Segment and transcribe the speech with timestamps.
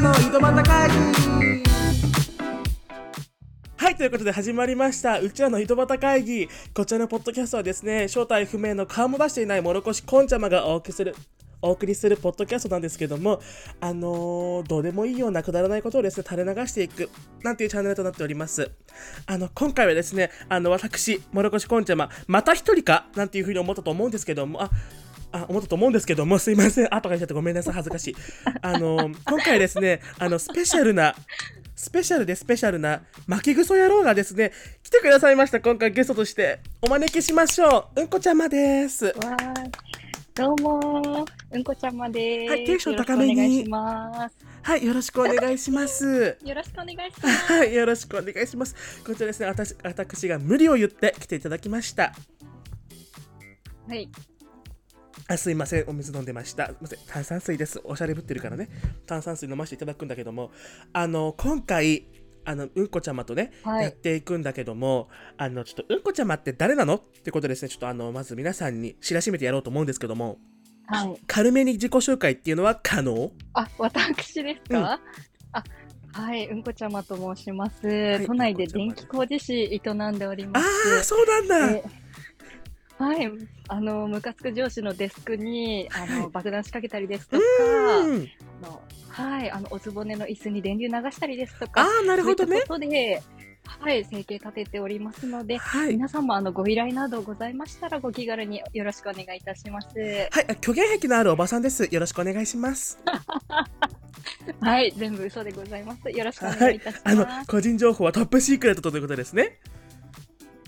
[0.00, 1.62] の井戸端会議
[3.76, 5.20] はい、ということで始まりました。
[5.20, 6.48] うちらの井戸端会議。
[6.72, 11.14] こちらのポッドキャストはですね、正体不明の顔も出していない諸越こんちゃまがお送りする、
[11.60, 13.42] お送りするポッドキャストなんですけども、
[13.80, 17.10] あのー、どうでもいいようなくだらないことをですね、垂れ流していく、
[17.42, 18.70] なんていうチャンネルとなっております。
[19.26, 24.70] あの、今回はですね、あの、私、諸越こんちゃま、また一人かなんていうふうに思ったと思うんですけども、あ、
[25.32, 26.86] あ、思ったと思うんですけども、すいません。
[26.86, 27.74] 後から言っちゃってごめんなさい。
[27.74, 28.16] 恥ずかしい。
[28.62, 31.14] あの、今回ですね、あの、スペシャルな、
[31.76, 35.60] スペシャルでスペシャルな巻きぐそ野郎がですね、来てくださいました。
[35.60, 38.02] 今回ゲストとしてお招きしましょう。
[38.02, 39.14] うんこちゃまです。
[40.34, 42.50] どうもーうんこちゃまです。
[42.50, 43.66] はいテンション高めに。
[43.70, 46.36] はい、よろしくお願いします。
[46.44, 47.52] よろしくお願いします。
[47.52, 48.74] はい、よろしくお願いします。
[49.04, 52.12] こちらですね、私私が無理を言って来ていただきました。
[53.88, 54.08] はい。
[55.28, 56.66] あすいません、お水飲んでました。
[56.66, 57.80] すいません、炭酸水です。
[57.84, 58.68] おしゃれぶってるからね。
[59.06, 60.50] 炭酸水飲ませていただくんだけども、
[60.92, 62.06] あの、今回、
[62.44, 66.96] あの、うんこちゃまとね、はいやっていくんだけども、あの、ちょっと、うんこちゃまって誰なの？
[66.96, 70.38] ってことですね、ちょっとあの、まず皆さんに知らしめてやろうと思うんですけども、
[70.86, 71.20] はい。
[71.28, 73.30] 軽めに自己紹介っていうのは可能？
[73.52, 75.00] あ、私ですか、うんあ、
[76.12, 76.48] はい。
[76.48, 77.86] うんこちゃまと申します。
[77.86, 80.98] い都内で電気工事士営んでおりあます。
[81.00, 81.88] あ、そうなんだ。
[83.00, 83.32] ではい。
[83.68, 87.42] あの、ムカつく上司のデスクに、あの、はい爆弾仕掛けたりですとか、
[88.04, 88.28] うん。
[88.62, 89.50] あのはい。
[89.50, 93.22] あの、おつぼねの椅子に電流流したりですとか、ああ、なるほどねそうで、
[93.78, 95.92] はい、生計立てておりますので、はい。
[95.92, 99.88] 皆様あのご依頼などございましたらご気軽によろしくお願いいたします。
[99.98, 101.88] はい、あ虚言癖のあるおばさんです。
[101.90, 102.98] よろしくお願いします。
[104.60, 106.10] はい、全部嘘でございます。
[106.10, 107.50] よろしくおはい願いいたしあのます。
[107.50, 109.58] 個人情報はトップシークレットということですね。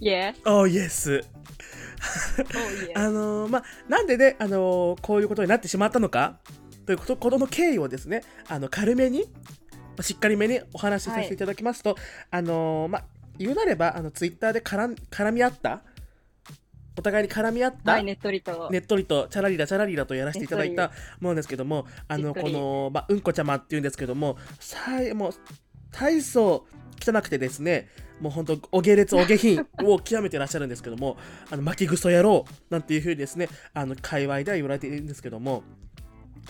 [0.00, 0.34] Yes.
[0.44, 1.24] Oh yes。
[2.02, 2.98] Oh.
[2.98, 6.38] あのーまあ、なんでね、あのーこういうことになってしまったのか
[6.86, 9.26] ということことの経緯をですね、あの軽めに、ま
[9.98, 11.96] あしっかりめにお話しさせていただきますと、
[12.30, 13.04] あのーまあ、
[13.38, 15.82] 言うなれば、あのツイッターで絡ん絡み合った、
[16.98, 18.68] お互いに絡み合った、はい、ねっとりと。
[18.70, 25.32] ねっとりとチャラリラチャラリラとやらせていただいたものですけども、あのこの、まあ、うんこちゃまっていうんですけども、さいもう
[25.90, 26.66] 大層
[27.00, 27.88] 汚くてですね、
[28.22, 31.16] もう本当お下劣お下品を極めてらっしゃるんですけども、
[31.50, 35.64] あの巻きぐそ野郎なんていうふうにですね、あの界隈では言われているんですけども。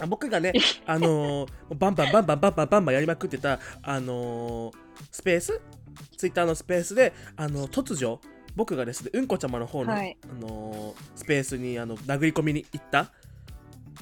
[0.00, 0.54] あ僕がね、
[0.86, 4.76] あのーバンバンバンバンバンバンバンバンやりまくってた、あのー
[5.10, 5.60] スペース
[6.16, 8.18] ツイッターのスペースで、あの突如、
[8.56, 13.12] 僕がですね、うんこちゃまの方の、はいあのースペースにあの殴り込みに行った、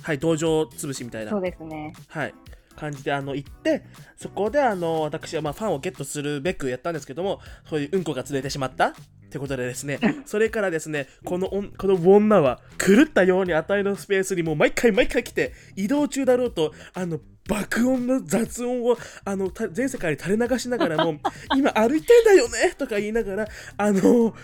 [0.03, 1.93] はい、道場潰しみたいなそう、ですね。
[2.07, 2.35] はい、
[2.81, 3.85] 感じであの行って、
[4.17, 8.95] そこであの私はまあファンをゲットするべくやったんですけども、そういううんこが釣れてしまった。
[9.31, 21.21] ってことでですね、それからですね、このこの女は狂ったように値のスペースにもう毎回毎回来て、移動中だろうと、あの、爆音の雑音をあのた全世界に垂れ流しながらも、
[21.57, 24.35] 今歩いてんだよねとか言いながら、あの、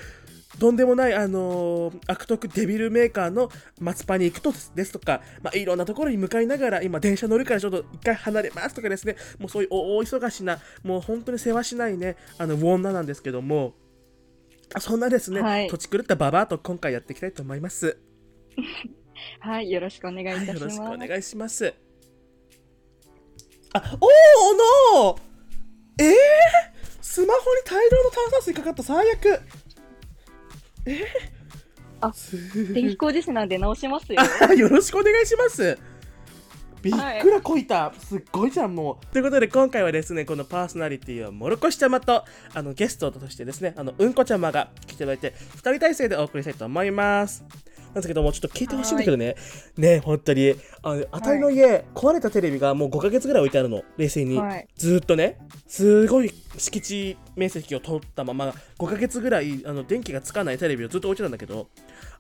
[0.59, 3.51] とんでもない、あのー悪徳デビルメーカーの
[3.81, 13.75] 松パに行くとですとか、まあ、いろんなところに向かいながら、今、電車乗るからちょっと一回離れますとかですね、もうそういう大忙しな、もう本当に世話しないね、あの、女なんですけども、
[14.81, 17.99] そんなですね、はい土地狂ったババアと今回やっていきたいと思います。
[19.41, 21.09] はい、よろしくお願いいはい、たしよろしくおます。
[21.09, 21.75] 願いします。
[23.73, 25.19] あ、おーの
[25.99, 26.15] えー、
[27.01, 29.41] スマホに大量の炭酸水かかった最悪えー、
[32.01, 34.21] あす電気工事士なんで直しますよ。
[34.21, 35.79] あよろしくお願いします。
[36.83, 39.07] びっくらこいた、すっごいじゃんもう。
[39.13, 47.45] ということで今回はですねこのパーソナリティはもろこしちゃまとあのゲストとしてですねあのうんこちゃまが来ていただいて2人体制でお送りしたいと思います。
[47.97, 49.37] なんですけどもちょっと聞いてほしいんだけどね。
[49.79, 50.55] ね本当に。
[50.83, 53.83] あのあたりの家、壊れたテレビがもう5ヶ月ぐらい置いてあるの。
[53.97, 54.69] 冷静に、はい。
[54.77, 55.39] ずーっとね。
[55.67, 61.69] すごい敷地面積を取ったまま5ヶ月ぐらいあの電気がつかないテレビをずっと置いてたんだけど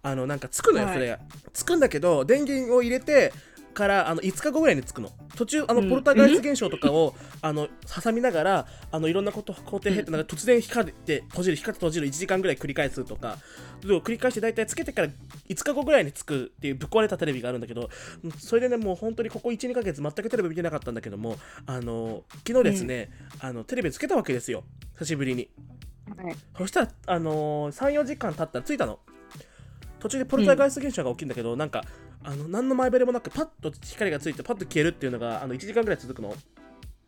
[0.03, 0.95] あのなんかつくのよはい。
[0.95, 1.19] それが、
[1.53, 3.33] つくんだけど電源を入れて
[3.77, 5.11] からあの5日後ぐらいにつくの。
[5.37, 5.91] 途中あのうん。
[5.91, 7.69] ポルターガイス現象とかを、あの
[8.03, 13.39] 挟みながらあのいろんなこと工程経ってなんか突然光って閉じる光って閉じる1時間ぐらい繰り返すとか。
[13.83, 15.09] 繰り返して大体つけてから
[15.49, 17.91] 5日後ぐらいにつくっていうぶっ壊れたテレビがあるんだけど
[18.25, 21.37] うんそれでねもう本当にここ12ヶ月全くテレビ見てなかったんだけども
[21.67, 24.65] あの昨日ですね、あのテレビつけたわけですよ。
[24.99, 25.51] 久しぶりに。
[26.17, 26.37] はい。
[26.57, 28.99] そしたら、あのー、34時間経ったら着いたの
[29.99, 31.85] 途中でポルターガイス現象が起きるんだけど、なんか
[32.23, 36.35] あの何の前触れもなくパッと光がついてパッと消えるっていうのがあの1時間ぐらい続くの。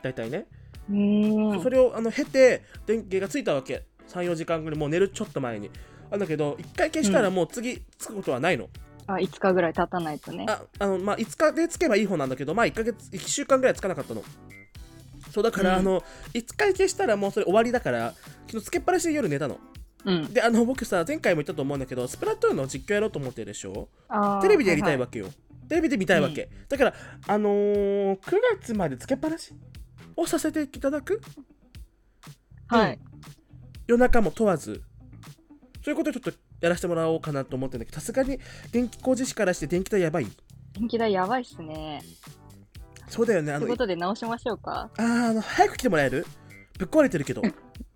[0.03, 0.47] 大体ね。
[0.89, 3.85] それをあの経て電気がついたわけ。
[4.09, 4.79] 34時間ぐらい。
[4.79, 5.71] もう寝るちょっと前に。
[6.11, 8.71] あだけど1回消したらもう次つくことはないの、
[9.07, 10.47] あ、5日ぐらい経たないとね。
[10.49, 14.23] ああのまあ5日でつけばいい方なんだけどまあ1ヶ月1週間ぐらいつかなかったの。
[15.33, 15.79] そうだから、うん。
[15.81, 16.03] あの
[16.33, 18.15] 1回消したらもうそれ終わりだから
[18.47, 19.59] 昨日つけっぱなしで夜寝たの
[20.05, 20.33] うん。
[20.33, 23.89] であの僕さ前回も言ったと思うんだけどスプラトゥーンの実況やろうと思ってるでしょ？
[24.43, 25.29] テレビでやりたいはわけよ、
[25.69, 26.95] テレビで見たいわけ、だから
[27.27, 29.53] あのー、9月までつけっぱなし
[30.17, 31.15] をさせていただく？
[31.15, 31.19] い
[32.69, 32.87] はい。
[32.87, 32.99] はい。
[33.87, 34.83] 夜中も問わず。
[35.85, 38.39] そういうことをちょっとやらせてもらおうかなと思ってるんだけどさすがに
[38.73, 40.27] 電気工事士からして電気代やばい？
[40.75, 42.03] 電気代やばいっすね。
[43.09, 43.53] そうだよね。
[43.53, 44.91] あのということで直しましょうか。
[44.97, 46.27] あーあの早く来てもらえる？
[46.79, 47.43] ぶっ壊れてるけど。
[47.43, 47.45] い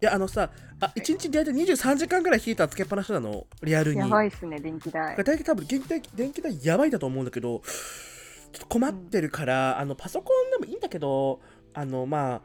[0.00, 0.50] やあのさ
[0.80, 3.46] あ1日大体23時間ぐらいヒーターつけっぱなしなの？
[3.62, 4.00] リアルに。
[4.00, 5.16] やばいっすね、電気代。
[5.16, 7.62] 大体多分電気代電気代やばいだと思うんだけど
[8.52, 11.40] ちょっと困ってるから、あのパソコンでもいいんだけど
[11.72, 12.40] あのまあ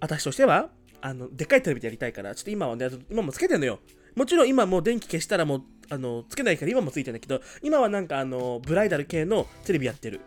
[0.00, 0.70] 私としては
[1.00, 3.80] あのでっかいテレビでやりたいからちょっと今はね今もつけてんのよ。
[4.14, 10.20] もちろん今もう電気消したらもうあのつけないから今もついてんだけど今はなんかあのブライダル系のテレビやってる。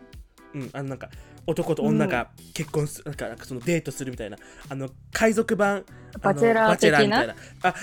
[0.54, 1.08] うんあのなんか
[1.46, 4.36] 男と女が結婚する、なんかなんかそのデートするみたいな
[4.68, 5.84] あの海賊版
[6.20, 7.74] バチェラーみたいなあ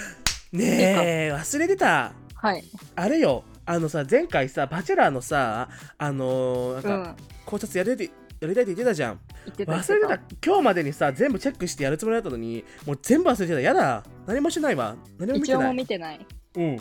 [0.51, 2.13] ねえ忘れてた
[2.43, 2.63] はい。
[2.97, 7.15] あれよ、あのさ、前回さ、バチェラーのさ、あのー、うなんか、ん。
[7.45, 9.19] 考察やりたいってやりたいって言ってたじゃん。
[9.55, 10.19] 忘れてた。
[10.45, 13.61] 今日までにさ、全部チェックしてやるつもりだったのに、もう全部忘れてた。
[13.61, 14.03] やだ。
[14.27, 14.97] 何もしないわ。
[15.17, 15.75] 何も見一応もてない。
[15.77, 16.27] 見てない。
[16.55, 16.79] うん。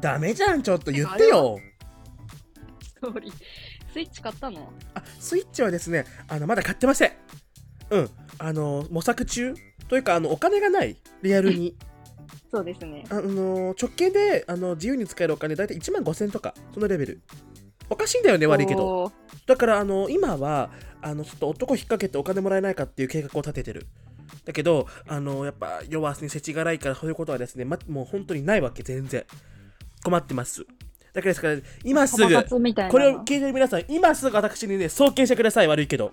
[0.00, 1.58] ダメじゃん、ちょっと言ってよ。
[2.80, 3.32] ストーリー。
[3.94, 4.72] スイッチ買ったの？
[4.94, 7.12] あ、スイッチはですね、あの、まだ買ってません。
[7.90, 8.10] うん。
[8.38, 9.54] あの、模索中
[9.88, 10.96] というか、あの、お金がない。
[11.22, 11.76] リアルに。
[12.52, 13.04] そうですね。
[13.08, 17.20] あの、直径で、あの、自由に使えるお金、だいたい1万5000とか、そのレベル。
[17.88, 19.12] おかしいんだよね、悪いけど。
[19.46, 20.70] だからあの今は
[21.02, 23.86] あのちょっと男引っ掛けてお金もらえないかっていう計画を立ててる
[24.44, 29.24] だけどあのやっぱ弱に世知辛いからそういうことはですね、ま、もう本当にないわけ全然
[30.02, 30.66] 困ってます
[31.14, 32.26] だからですから今すぐ
[32.90, 35.68] これを聞いてる皆さん今すぐ私にね送金してください。
[35.68, 36.12] 悪いけど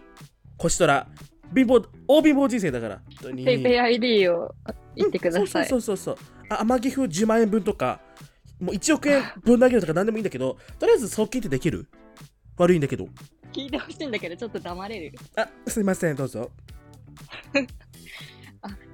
[0.58, 1.08] 星虎
[1.54, 3.02] 貧乏大貧乏人生だから。
[3.36, 4.54] ペイペイ ID を
[4.96, 5.68] 言ってください。
[5.68, 6.46] そうそうそうそうそう。
[6.50, 8.00] あ天城風10万円分とか
[8.60, 11.88] もう1億円分投げるとか何でもいいんだけどとりあえず送金ってできる？
[12.58, 13.08] 悪いんだけど。
[13.52, 15.18] 聞いてほしいんだけど、ちょっと黙れる？
[15.36, 16.52] あすいませんどうぞ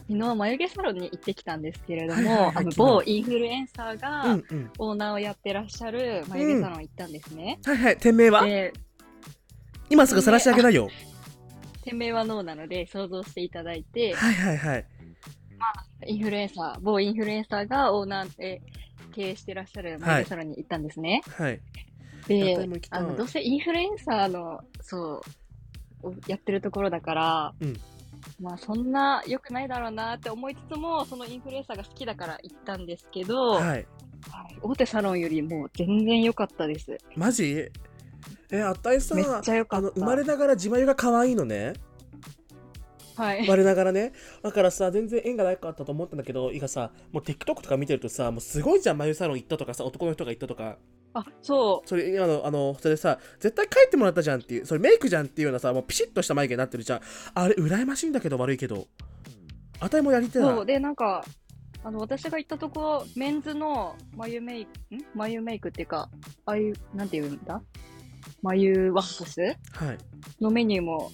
[0.10, 4.72] 昨日眉毛サロンに行ってきたんですけれどはいはいはいも、あの某インフルエンサーうがんうん。
[4.80, 7.60] オーナーをやってらっしゃる眉毛サロン行ったんですね。
[7.66, 8.46] はいはい店名は？
[8.46, 8.72] で、
[9.90, 10.90] 今すぐ晒してあげないよ
[11.84, 12.68] 店名はノーなの？
[12.68, 14.86] で想像していただいて、はいはいはい。
[16.06, 18.62] インフルエンサー、某インフルエンサーがオーナーで
[19.14, 21.22] 経営してらっしゃる眉毛サロンに行ったんですね。
[21.38, 21.60] はい。
[22.28, 23.00] でやったりも行きたい。
[23.00, 25.22] あの、どうせインフルエンサーの、そ
[26.04, 27.78] う、をやってるところだから、うん
[28.40, 33.64] まあそんな良くないだろうなって思いつつも、そのインフルエンサーが好きだから行ったんですけど、はい。
[33.64, 33.86] はい。
[34.62, 36.98] 大手サロンよりも全然良かったです。
[37.16, 37.72] マジ？
[38.52, 39.88] えあったいさめっちゃ良かった。
[39.88, 41.74] あの生まれながら自眉が可愛いのね？
[43.16, 43.48] はい。
[43.48, 44.14] 我ながらね？
[44.44, 50.78] だからさ全然縁がなかったと思ったんだけどいいがさもう TikTok とか見てるとさもうすごいじゃん眉サロン行ったとかさ男の人が行ったとか
[51.14, 57.02] あ、そそれ今のあのそれさ絶対帰ってもらったじゃんっていうそれメイクじゃんっていうようなさもうピシッとした眉毛になってるじゃん。
[57.34, 58.88] あれ羨ましいんだけど悪いけど。
[59.80, 60.30] あたいもやりう。
[60.30, 60.66] てえなそう。
[60.66, 61.24] で、なんか、
[61.84, 65.06] あの、私が行ったとこ、メンズの眉メイク、ん？
[65.14, 66.10] 眉メイクっていうか、
[66.48, 67.62] ああいう、なんていうんだ？
[68.42, 69.40] 眉ワックス？
[69.40, 69.54] は
[69.94, 69.98] い。
[70.42, 71.12] のメニューも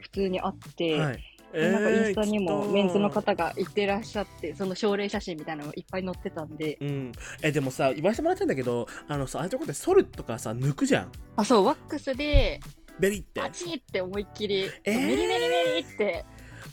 [0.00, 11.12] 普通にあって、はいでなんかインスタにえーもメンズの方が行ってらっしゃって、その症例写真みたいなのがいっぱい載ってたんで、うん、えでもさ言わせてもらったんだけどあのさああいうとこでソルとかさ抜くじゃん。
[11.36, 12.60] あ、そう、ワックスで、
[12.98, 13.40] ベリって。
[13.40, 15.06] パチって思いっきり、えー。
[15.06, 16.24] メリメリメリって。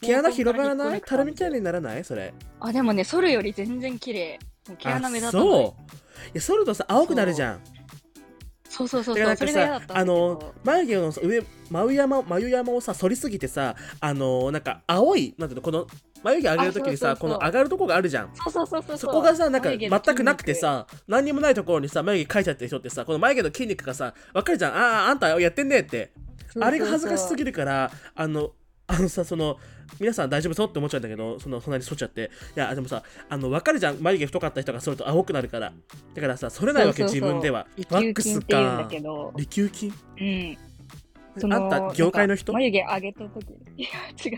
[0.02, 1.02] 毛穴広がらない？
[1.02, 1.56] たるみたいに。
[1.58, 2.04] にならない？
[2.04, 2.34] それ。
[2.60, 4.40] あ、でもね、剃るより全然綺麗。
[4.78, 5.48] 毛穴目立たない。
[5.48, 5.96] あそう。
[6.28, 7.62] いやソルとさ青くなるじゃん
[8.74, 15.86] そうそうそうそう、それが嫌だっさたあの眉毛のさ上眉山眉山をさ反りすぎてさあのなんか青いなんていうのこの
[16.24, 18.32] 眉毛上げるときにさこの上がるとこがあるじゃん。
[18.34, 18.98] そうそうそうそう。
[18.98, 24.75] そこがさなんか全くなくてさ何にもないところにさ眉毛描いちゃってる人ってさこの眉毛の筋肉がさ分かるじゃん。
[24.75, 26.12] あああんたやってんねって。
[26.60, 27.51] あれが恥ずかしすぎる。
[27.51, 28.51] るからあの
[28.88, 29.58] あのさその
[30.00, 32.32] 皆さん大丈夫そうって思っちゃうんだけどそのそんなに剃っちゃって。
[32.56, 33.98] いやでもさあの分かるじゃん。
[34.00, 35.74] 眉毛太かった人が剃ると青くなるから。
[36.14, 37.68] だからさ剃れないわけ自分では。
[37.78, 38.88] 利ワックスか。
[38.90, 40.58] けど、利休筋うん。
[41.52, 42.54] あんた業界の人？
[42.54, 43.84] 眉毛上げた時に。
[43.84, 43.90] いや、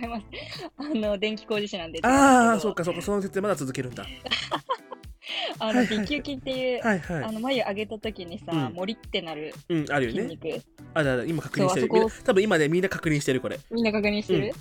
[0.02, 0.26] 違います。
[0.78, 2.00] あの、電気工事士なんで。
[2.04, 4.06] ああそうかそうかその説明まだ続けるんだ。
[5.60, 6.00] あの、はいはい。
[6.00, 7.24] 利休筋っていう、はいはい。
[7.24, 8.74] あの、眉上げた時にさ、うん。
[8.74, 10.22] モリってなるうんあるよね。
[10.22, 10.62] 筋肉。
[10.94, 11.90] あだだ今確認してる。
[12.24, 13.60] 多分今ねみんな確認してるこれ。
[13.70, 14.54] みんな確認してる、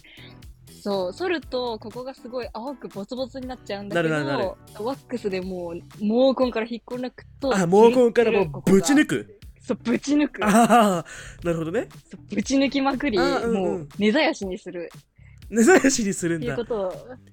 [0.85, 9.25] そう、剃ると、ここがすごい青くボツボツになっちゃうんだけど、なるなるなるワックスでもう、毛根から引っこ抜くと、あ毛根からもうぶち抜く？
[9.25, 10.45] くそう、ぶち抜く。
[10.45, 11.05] ああ
[11.43, 14.91] なるほどねそうぶち抜きまくり、あうんうんもう、根絶やしにする。
[15.49, 16.93] 根絶やしにするんだっていうことを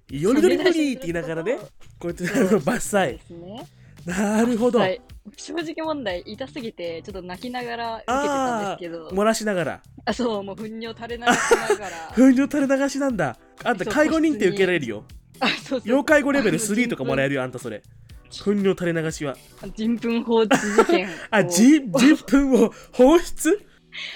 [0.09, 1.57] よりどりどりって言いながらね
[1.99, 3.67] こうやって伐採ですね。
[4.05, 5.01] なるほど、はい。
[5.37, 9.81] 正直問題痛すぎてちょっと泣きながら受けてたんですけど、漏らしながら。
[10.05, 11.27] あそうもう糞尿垂れ流し
[11.69, 13.37] ながら、 糞尿垂れ流しなんだ。
[13.63, 15.03] あんた介護認定受けられるよ。
[15.39, 15.89] あそうそう。
[15.89, 17.29] 要介護レベル3とかもらえる。
[17.31, 17.83] るよあんたそれ。
[18.31, 19.35] 糞尿垂れ流しは。
[19.75, 21.09] 人糞放置事件を。
[21.29, 23.65] あじ人糞を放出？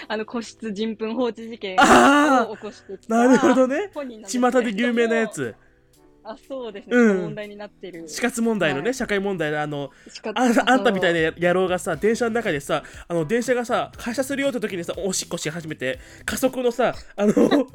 [0.08, 3.16] あの個室人糞放置事件を起こしてきた。
[3.16, 3.92] なるほどね。
[4.26, 5.28] 巷で有名なや。
[5.28, 5.54] つ
[6.28, 6.96] あそうですね。
[6.98, 8.08] うん問題になってる。
[8.08, 9.92] 死活問題のね、はい社会問題のあの
[10.34, 11.32] ああんたみたいな。
[11.32, 17.68] な野郎がさ電車の中でさあの電車がさ発車するよって時にさおしっこし始めて加速のさあの ほ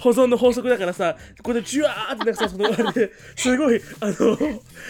[0.00, 4.38] 保存の法則だからさこれでジュワーってなんかさそのあれですごいあの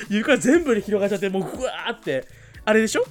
[0.08, 2.26] 床全部に広がっちゃってもうグワーって
[2.64, 3.04] あれでしょ？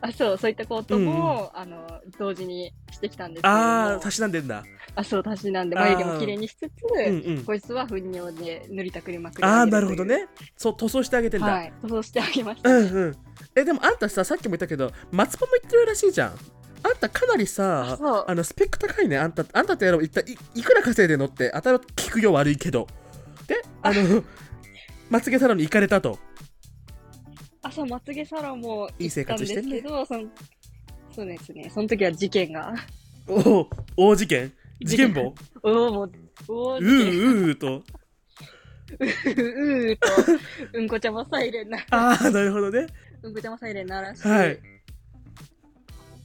[0.00, 3.64] あそうそういったことも、あの同時にしてきたんですけれども。
[3.64, 4.64] ああたしなんでんだ。
[4.94, 7.44] あそうたしなんで眉毛も綺麗にしつつ、うんうん。
[7.44, 10.28] こいつは糞尿で塗りたくりまくりああなるほどね。
[10.56, 13.16] そう塗装してあげてんだ、はい塗装してあげました、うんうん。
[13.54, 16.34] えでもあんたささっきも言ったけど松パも言ってるらしいじゃん。
[16.82, 19.18] あんたかなりさあのスペック高いね。
[19.18, 21.50] あんたあんたってやろ一体いいくら稼いでんのって。
[21.52, 22.86] 頭聞くよ悪いけど。
[23.46, 24.24] であの
[25.10, 26.18] まつげサロンに行かれたと
[27.62, 29.76] あそうまつげサロンもいい生行ったんで活してんね。
[29.78, 30.28] すけどその
[31.12, 31.70] そうですね。
[31.72, 32.74] その時は事件が。
[33.28, 34.52] おお大事件？
[34.80, 35.34] 事件簿？
[35.62, 37.82] おおもううーうーと。
[38.98, 40.06] うーと。
[40.72, 41.78] うんこちゃまサイレンな。
[41.90, 42.86] ああなるほどね。
[43.22, 44.58] うんこちゃまサイレン鳴らして、はい。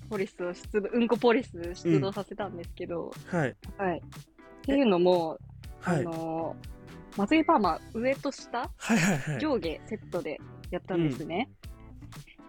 [0.09, 3.55] ポリスを出動うんこポリス出動させたんですけど、はい。
[3.77, 3.97] はい。
[3.97, 4.01] っ
[4.61, 5.37] ていうのも、
[5.81, 5.99] はい。
[5.99, 6.55] あの
[7.17, 8.69] まつげパーマ上と下？
[8.77, 9.39] はいはいはい。
[9.39, 10.39] 上下セットで
[10.71, 11.49] やったんですね。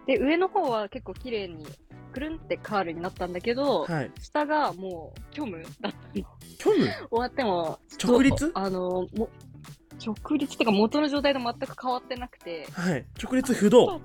[0.05, 1.65] で、上の方は結構綺麗に
[2.13, 4.11] くるんってカールになったんだけど、はい。
[4.21, 5.93] 下がもう虚無だったの。
[6.59, 6.85] 虚無？
[6.85, 8.51] 終わっても、直立？
[8.53, 9.29] あの、も
[10.03, 13.05] 直立っていうか元の状態と全く変わってなくて、はい。
[13.21, 14.01] 直立不動？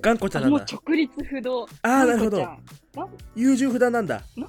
[0.00, 0.58] 頑固ちゃんなんだ。
[0.58, 1.64] もう直立不動。
[1.64, 2.46] ああなるほど。
[3.34, 4.22] 優柔不断なんだ。
[4.36, 4.48] な？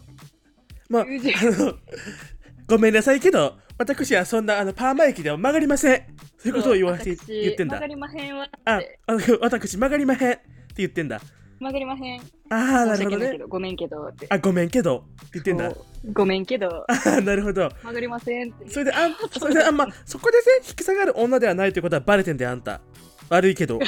[0.90, 1.06] まあ
[2.68, 6.04] ごめんなさいけど私はそんなあのパーマ液では曲がりません。
[6.38, 7.76] そういうことを言わせて私言ってんだ。
[7.76, 8.60] 曲がりまへんわって。
[8.66, 10.42] ああの私曲がりまへんって
[10.78, 11.20] 言ってんだ。
[11.60, 12.22] 曲がりまへん。
[12.22, 12.24] あ
[12.56, 13.40] あなるほどね。
[13.50, 14.12] ごめんけど。
[14.30, 15.74] あごめんけどって言ってんだ。
[16.14, 17.70] ごめんけど、あーなるほど。
[17.70, 18.70] 曲がりませんって。
[18.70, 22.82] それであんそれであんま そこでね引き下がる女ではないということはバレてんだよあんた。
[23.30, 23.80] 悪いけど。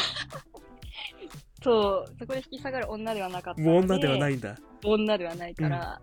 [1.64, 4.58] そう、そこで引き下がる女ではなかった女ではないいんだ。
[4.84, 6.02] 女ではないから、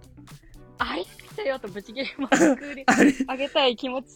[0.79, 4.09] ありましたよとぶち切れまくりあれあげたい気持ち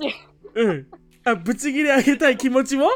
[0.54, 0.87] うん
[1.25, 2.90] あブチギレあげたい気持ちも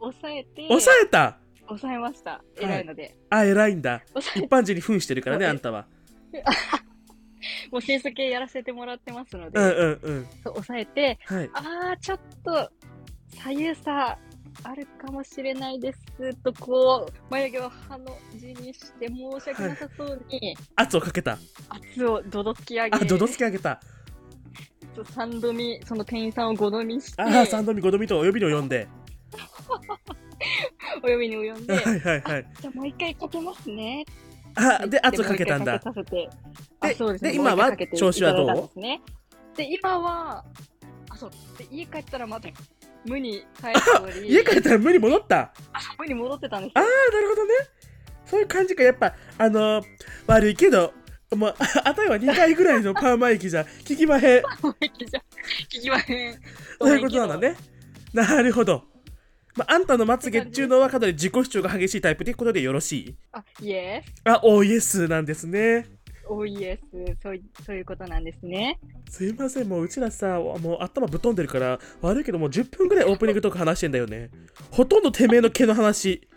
[0.00, 2.42] 抑えて、抑えた抑えました。
[2.56, 3.16] 偉いので。
[3.28, 4.02] あ偉いんだ
[4.34, 5.86] 一般人に扮してるからねあんたは
[7.70, 9.36] もう清楚系やらせてもらってます。
[9.36, 12.70] ので、うんうんうんそう抑えて、はいあー、ちょっと
[13.34, 14.18] 左右差
[14.64, 16.34] あるかもしれないです。
[16.42, 21.38] と、こう、眉毛をハの字にして申し訳なさそうに、圧をかけた。
[21.68, 23.80] 圧をどどつき上げ、あどどつき上げた。
[24.96, 28.88] 3度見、その店員さんを5度見して、ああ三度見五度見とお呼びに及んで。
[30.98, 32.46] お呼びに及んで、はいはいはい。
[32.60, 34.04] じゃあもう一回かけますね。
[34.56, 35.78] あで圧をかけたんだ。
[35.78, 36.28] かけで
[36.96, 37.30] そうですね。
[37.30, 38.80] で今は調子はどう？
[39.56, 40.44] で、今は、
[41.10, 41.30] あ、そう。
[41.58, 42.48] で、家帰ったらまた、
[43.06, 45.38] 無に帰っており、 家帰ったら無に戻った。
[45.40, 45.52] あ
[45.98, 46.72] 無に戻ってたんです。
[46.74, 46.88] ああよ。
[47.12, 47.54] なるほどね。
[48.26, 48.82] そういう感じか。
[48.82, 49.84] やっぱあのー
[50.26, 50.92] 悪いけど
[51.34, 54.42] もうあ あたいは2回ぐらいのパーマ液じゃ 効きまへん。
[54.42, 56.34] 聞きまへん。
[56.80, 57.56] そういうことなんだね
[58.12, 58.84] なるほど。
[59.56, 63.16] まあ、あんたのまつげっていうのはかなり自己主張が激しいタイプということでよろしい？
[63.32, 64.20] あ、イエス。
[64.24, 65.86] あ、おイエスなんですね。
[66.28, 67.16] おイエス。
[67.22, 68.78] そういそういうことなんですね。
[69.08, 74.30] すいません、もううちらさ、もう頭ぶっ飛んでるから、悪いけどもう10分ぐらいオープニングとか話してんだよね。
[74.70, 76.28] ほとんどてめえの毛の話。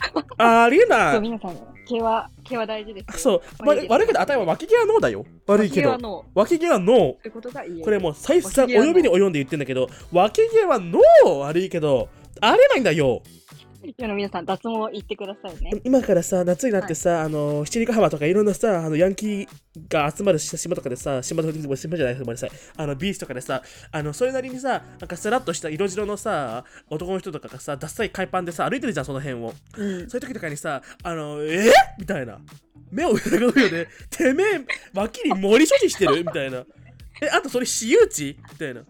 [0.38, 1.22] ありえなそう、い。
[1.22, 5.26] 皆さん、毛は、毛は大事ですそう、わ悪いけど、あたいは脇毛はノーだよ。
[5.46, 6.24] 悪いけど。
[6.34, 7.30] 脇毛はノー。
[7.30, 7.40] こ。
[7.84, 12.08] これもう再三お呼びに及んで言ってんだけど、脇毛はノー悪いけど、
[12.40, 13.22] あれないんだよ。
[13.82, 15.80] 世の皆さん、脱毛行ってくださいね。
[15.84, 19.48] 今からさ夏になってさ、あの七里ヶ浜とかいろんなさあのヤンキー
[19.88, 22.50] が集まる島とかでさ島とか島じゃないごめんなさい。
[22.76, 29.54] あのビーチとかでさあのそれなりにさなんかスラッとした色白のさ男の人とかがさダッサい海パンでさ歩いてるじゃんその辺を。
[29.76, 30.10] うん。
[30.10, 31.68] そういう時とかにさあのえ？
[31.68, 32.38] ー、みたいな。
[32.90, 33.86] 目を疑うよね。
[34.10, 34.46] てめえ
[34.92, 36.24] 脇に森所持してる？
[36.24, 36.64] みたいな。
[37.22, 38.36] えあとそれ私有地？
[38.52, 38.82] みたいな。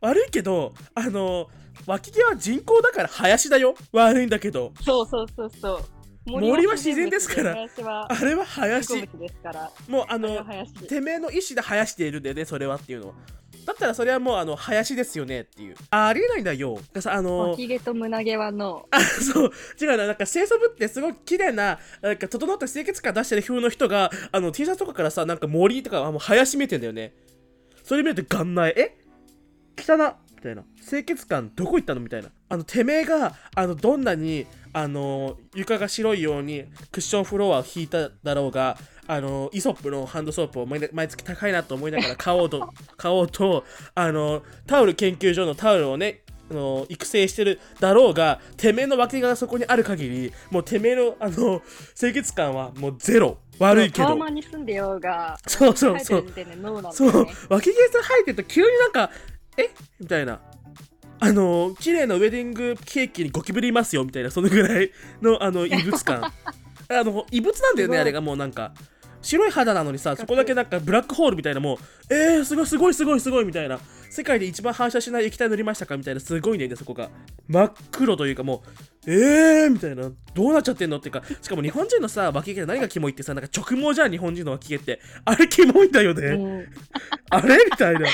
[0.00, 1.48] 悪いけどあの
[1.86, 3.74] 脇毛は人工だから林だよ。
[3.92, 4.72] 悪いんだけど。
[4.84, 5.80] そうそうそうそう。
[6.26, 7.52] 森は自然ですから。
[7.52, 9.70] あれは植林物ですから。
[9.88, 10.74] もうあの林。
[10.86, 13.08] てめえの意思で生やしているんだよねそれはっていうの。
[13.08, 13.14] は
[13.64, 15.76] だったらそれはもうあの林ですよねっていう。
[15.90, 16.78] あありえないんだよ。
[16.92, 19.52] がさあの脇毛と胸毛はノあそう。
[19.80, 20.06] 違うな。
[20.06, 27.14] なんか清楚部ってすごい綺麗ななんか整った清潔感出してる風の人があの T シャツとかからさなんか森とかあもう林見えてんだよね。
[27.84, 28.98] それ見ると眼内え？
[29.78, 30.62] 汚っみたいな。
[30.88, 32.00] 清潔感どこ行ったの？
[32.00, 32.30] みたいな。
[32.48, 43.64] あのてめえがあのどんなにあの床が白いようにクッションフロアを引いただろうがあのイソップのハンドソープを毎毎月高いなと思いながら買おうと 買おうと
[43.94, 51.62] あのタオル研究所のタオルをねあの育成してるだろうがてめえの脇がそこにある限りもうてめえのあの
[51.98, 53.38] 清潔感はもうゼロ。
[53.58, 54.14] 悪いけど。
[54.28, 56.26] に住んでようが、そうそうそう。
[56.92, 57.26] そう。
[57.48, 59.10] 脇毛さ生えてると急になんか
[59.58, 59.70] え？
[60.00, 60.40] みたいな。
[61.20, 66.22] あの綺麗なウェディングケーキにゴキブリいますよみたいなそのぐらいのあの異物感。
[66.22, 66.32] あ
[67.04, 68.72] の異物なんだよねあれがもうなんか。
[69.20, 73.80] 白い肌なのにさそこだけなんかブラックホールみたいなもうえー、すごいすごいすごいすごいみたいな。
[74.10, 75.96] 世界で一番反射しない液体塗りましたか？
[75.96, 77.10] みたいなすごいねそこが。
[77.48, 78.62] 真っ黒というかも
[79.06, 80.12] うえーみたいな。
[80.34, 80.98] どうなっちゃってんの？
[80.98, 85.00] っていうかしかも日本人のさ脇毛何がキモいってさなんか直毛じゃん日本人の脇毛って。
[85.24, 86.38] あれキモいんだよね、う。
[86.38, 86.66] ん
[87.30, 87.56] あれ？
[87.64, 88.06] みたいな。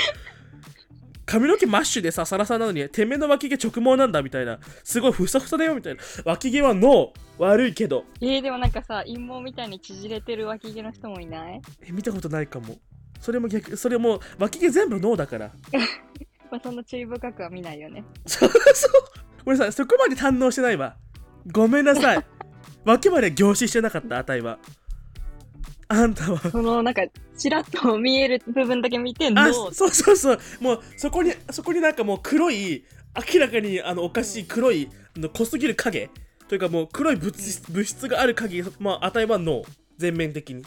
[1.25, 4.59] 髪の毛マッシュでさ、サラサラなのに、てめえの脇毛直毛なんだみたいな。
[4.83, 6.01] すごいふさふさだよみたいな。
[6.23, 7.25] 脇毛はノー。
[7.37, 8.05] 悪いけど。
[8.21, 11.61] えー、でもなんかさ、陰謀みたいに縮れてる脇毛の人もいない？
[11.81, 12.77] え、見たことないかも。
[13.19, 15.51] それも逆、それも脇毛全部ノーだから。
[16.51, 18.03] まあ、そんな注意深くは見ないよね。
[18.25, 18.91] そうそう。
[19.45, 20.95] 俺さ、そこまで堪能してないわ。
[21.51, 22.25] ごめんなさい。
[22.85, 24.59] 脇まで凝視してなかった、あたいは。
[25.87, 26.39] あんたは。
[26.51, 27.03] そのなんか、
[27.37, 30.39] ちらっと見える部分だけ見て、ノあ、ーそうそうそう。
[30.59, 32.85] もう、そこに、そこになんかもう黒い、
[33.33, 36.09] 明らかにあのおかしい黒い、あの濃すぎる影。
[36.47, 39.85] というかもう黒い物質物質がある限り、まあ、値はノー。
[39.97, 40.63] 全面的に。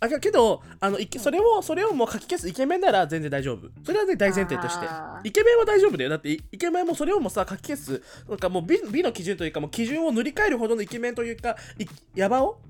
[0.00, 3.68] あけどあのそれをそれをもう書き消すイケメンなら全然大丈夫。
[3.84, 4.86] それはね大前提として。
[5.24, 6.10] イケメンは大丈夫だよ。
[6.10, 8.02] だってイイケメンもそれをもさ書き消す。
[8.28, 12.60] なんかもう美美の基準というかもう基準を塗り替えるほどのイケメンというかいヤバを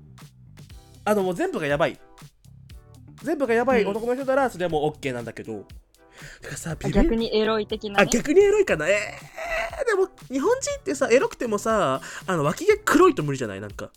[1.05, 1.99] あのもう全部がやばい。
[3.23, 3.89] 全部がやばいうん。
[3.89, 5.65] 男の人ならそれはもう OK なんだけど、
[6.41, 8.09] てかさ逆にエロい的な、あね。
[8.11, 8.87] 逆にエロいかな。
[8.87, 13.61] えー、でも日本人ってさエロくてもさあの脇毛黒いと無理じゃない？
[13.61, 13.91] なんか。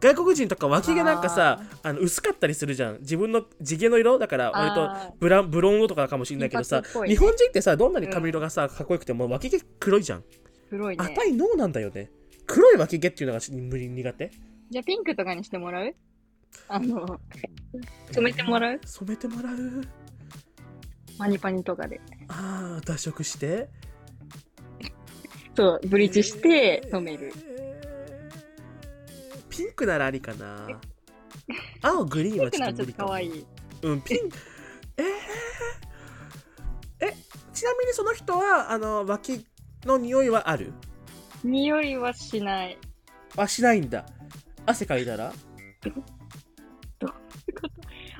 [0.00, 2.98] 外国人とか脇毛なんかさあの薄かったりするじゃん。
[3.00, 4.18] 自分の地毛の色？
[4.18, 6.88] だから割とブランブロンドとかかもしれないけどさ、ね。
[7.06, 10.24] 日本人ってさどんなに髪色がさ、かっこよくても脇毛黒いじゃん、
[10.70, 11.04] 黒いね。
[11.04, 12.10] あたいノーなんだよね。
[12.46, 14.32] 黒い脇毛っていうのが無理苦手？
[14.72, 15.94] じゃあピンクとかにしてもらう？
[16.68, 17.20] あの、
[18.10, 18.80] 染めてもらう？
[18.82, 19.56] 染めてもらう。
[21.18, 22.00] パニパニとかで。
[22.28, 23.68] ああ脱色して。
[25.54, 27.32] そう、ブリーチして染める。
[27.36, 27.62] えー
[29.50, 30.80] ピンクならありかな。
[31.82, 33.08] 青グリーンはちょっと無理かも。
[33.08, 33.46] と可愛い。
[33.82, 34.18] うんピン
[34.96, 35.04] えー、
[37.10, 37.14] え
[37.52, 39.44] ちなみにその人はあの脇
[39.84, 40.72] の匂いはある？
[41.44, 42.78] 匂いはしない。
[43.36, 44.06] あしないんだ
[44.66, 45.32] 汗かいたら？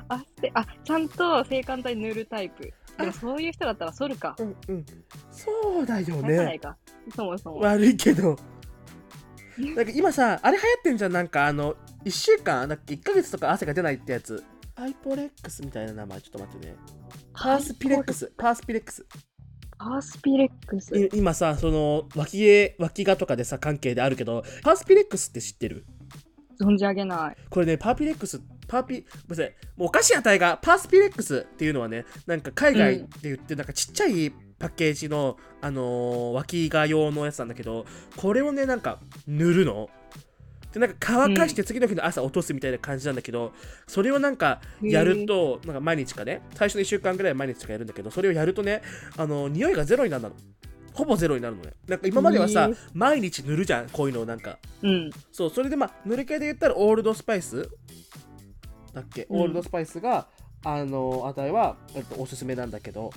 [0.08, 2.72] あ、 であ、ちゃんと制汗剤塗るタイプ。
[2.98, 4.36] でもそういう人だったら剃るか。
[4.38, 4.84] うんうん。
[5.30, 6.76] そうだよならないねか。
[7.14, 7.60] そもそも。
[7.60, 8.36] 悪いけど。
[9.76, 11.12] なんか今さあれ流行ってんじゃん。
[11.12, 14.42] なんかあの1週間だっけ1ヶ月とか汗が出ないってやつ。
[14.74, 16.20] パイポレックスみたいな名前。
[16.20, 16.74] ちょっと待ってね。
[17.32, 18.32] パースピレックス。
[18.36, 19.06] パースピレックス。
[19.78, 20.96] パースピレックス。
[20.98, 25.84] い今さその脇毛脇がとかでさ関係であるけどパースピレックスって知ってる？
[26.60, 27.36] 存じ上げない。
[27.48, 29.54] これねパーピレックスパーピごめんなさい。
[29.76, 37.84] もうおかしい値がパースピレックスっていうのはねなんか海外で言ってなんかちっちゃいパッケージの、あのー脇が用のやつなんだけど
[38.16, 39.90] これをねなんか塗るの。
[40.72, 43.52] でなんか乾かして次の日の朝落とすみたいな感じなんだけど、
[43.86, 48.80] それをなんかやるとなんか毎日かね最初の1週間ぐらい毎日かやるんだけどそれをやるとね
[49.18, 50.32] あの匂いがゼロになるの
[50.94, 51.72] ほぼゼロになるのね。
[51.86, 54.58] なんか今まではさ、へー毎日塗るじゃんこういうのなんか。
[54.82, 55.10] うん。
[55.32, 57.68] そうそれでまあ塗り替えで言ったらオールドスパイス？
[58.92, 59.40] だっけ、うん。
[59.40, 60.26] オールドスパイスが
[60.64, 63.10] あの値は、えっと、おすすめなんだけど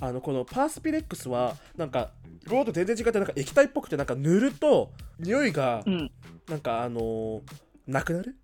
[0.00, 2.10] あのこのパースピレックスはなんか
[2.44, 6.10] ローと全然違ってなんか液体っぽくてなんか塗ると匂いがうん。
[6.48, 7.40] なんかあのー
[7.86, 8.36] なくなる？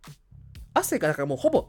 [0.75, 1.68] 汗がなんかもうほぼ。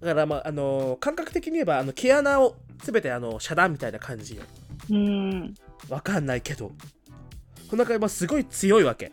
[0.00, 4.38] だからまああのー感覚的に言えばあの毛穴を全てあの遮断みたいな感じ
[4.90, 5.54] うん。
[5.88, 6.72] わかんないけど。
[7.68, 9.12] この中今すごい強いわけ。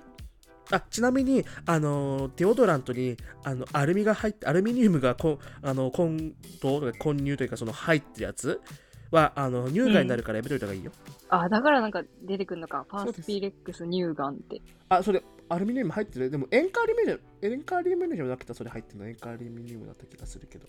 [0.70, 8.60] あちなみにあのーデオドラントにあのアルミが入ってアルミニウムがこあの混同とか混入というかその入ってるやつ
[9.10, 10.92] はあの乳がんになるからやめといた方がいいよ、
[11.30, 12.86] あ、だからなんか出てくるのか。
[12.90, 13.24] パーそうです。
[13.24, 14.62] スピレックス乳がんって。
[14.90, 16.30] あそれアルミニウム入ってる？
[16.30, 19.08] でも塩化アルミニウム塩化アルミニウムじゃなくてそれ入ってるの？
[19.08, 20.66] 塩化アルミニウムだった気がするけど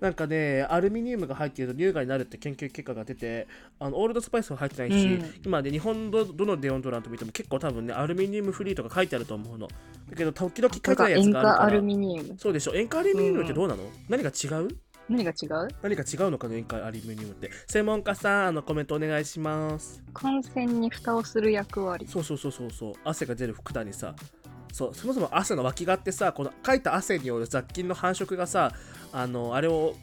[0.00, 3.48] なんかねアルミニウムが入っていると乳がんになるって研究結果が出て
[3.78, 5.34] あのオールドスパイスは入ってないし、うん。
[5.44, 9.66] 今ね日本のどのデオンドラント見ても結構多分ねアルミニウムフリーとか書いてあると思うの。
[9.66, 11.56] だけど時々書いてないやつ塩があるから。
[11.58, 12.38] 化アルミニウム。
[12.38, 12.72] そうでしょ？
[12.74, 14.68] 塩化アルミニウムってどうなの、何が違う？
[15.08, 15.68] 何が違う？
[15.82, 17.50] 何か違うのかな塩化アルミニウムって。
[17.66, 20.02] 専門家さんあのコメントお願いします。
[20.12, 22.06] 感染に蓋をする役割。
[22.06, 22.92] そうそうそうそうそう。
[23.04, 24.14] 汗が出る管にさ。
[24.72, 24.94] そう。
[24.94, 28.72] そもそも汗の脇がってさこのかいた汗による雑菌の繁殖がさ
[29.12, 29.94] あのあれを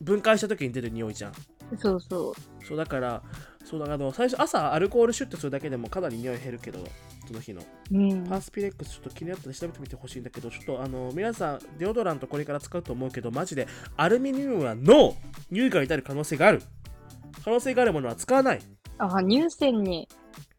[0.00, 1.32] 分解した時に出る匂いじゃん。
[1.78, 2.64] そうそう。
[2.64, 3.22] そうだから
[3.64, 6.78] そうだから最初朝アルコールシュッとするだけでもかなり匂い減るけど
[7.26, 7.62] その日の。
[7.92, 8.24] うん。
[8.24, 15.14] パースピレックスちょっと気になったら調べてみてほしいんだけどちょっとあの皆さんデオドラントこれから使うと思うけどマジでアルミニウムはノー
[15.54, 16.62] 乳がんに至る可能性がある。
[17.44, 18.60] 可能性があるものは使わない。
[18.98, 20.08] あ、乳腺に、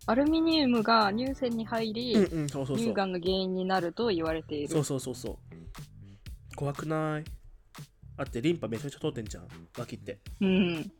[0.08, 2.86] アルミニウムが乳腺に入り、うんうんそうそうそう。
[2.86, 4.68] 乳がんの原因になると言われている。
[4.68, 5.36] そうそうそうそう。
[6.56, 7.24] 怖くない？
[8.18, 9.48] だってリンパめちゃくちゃ通ってんじゃん。
[9.78, 10.20] 脇って。
[10.42, 10.92] うん。